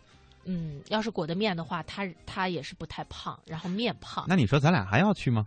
[0.45, 4.25] 嗯，要是裹的面的话，他他也是不太胖，然后面胖。
[4.29, 5.47] 那你说咱俩还要去吗？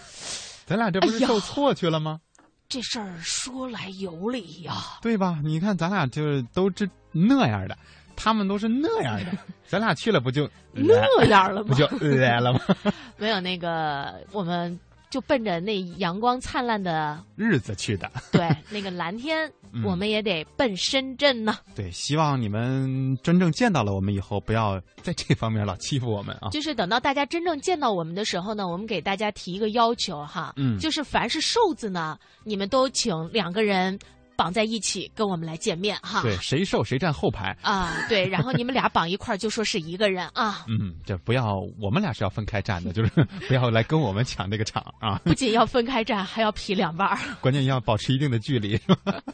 [0.66, 2.20] 咱俩这不是受挫去了吗？
[2.68, 5.38] 这事儿说来有理呀，对吧？
[5.44, 7.78] 你看咱俩就是都这那样的，
[8.16, 11.68] 他们都是那样的， 咱俩去了不就那样了吗？
[11.68, 12.60] 不就来了吗？
[13.16, 14.78] 没有那个我们。
[15.16, 19.50] 就奔着那阳光灿烂的日子去的， 对，那个蓝天，
[19.82, 21.56] 我们也得奔深圳呢。
[21.74, 26.50] 对，希望你们真正见到了我们以后，不要在这方面老欺负我们啊。
[26.50, 33.98] 就是等到大家真正见到我们的时候呢，我们给大家提一个要求哈，嗯，就是凡是瘦子呢，你们都请两个人。
[34.36, 37.56] 绑在一起跟我们来见面哈，对，谁瘦谁站后排。
[37.62, 43.10] 啊，对，然后你们俩绑一块儿就说是一个人啊，嗯，这不要我们俩是要分开站的，就是
[43.48, 48.78] 不要来跟我们抢这个场啊， 不仅要分开站，还要劈两半儿， 关键要保持一定的距离。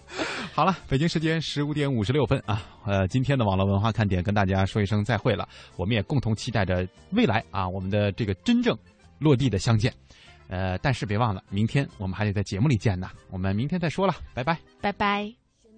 [0.55, 8.77] 好了，北京时间十五点五十六分啊，呃，今天的网络文化看点跟大家说一声再会了，我们也共同期待着未来啊，我们的这个真正
[9.19, 9.93] 落地的相见。
[10.53, 13.09] 呃，但是别忘了，明天我们还得在节目里见呢。
[13.31, 15.42] 我们明天再说了，拜拜，拜拜。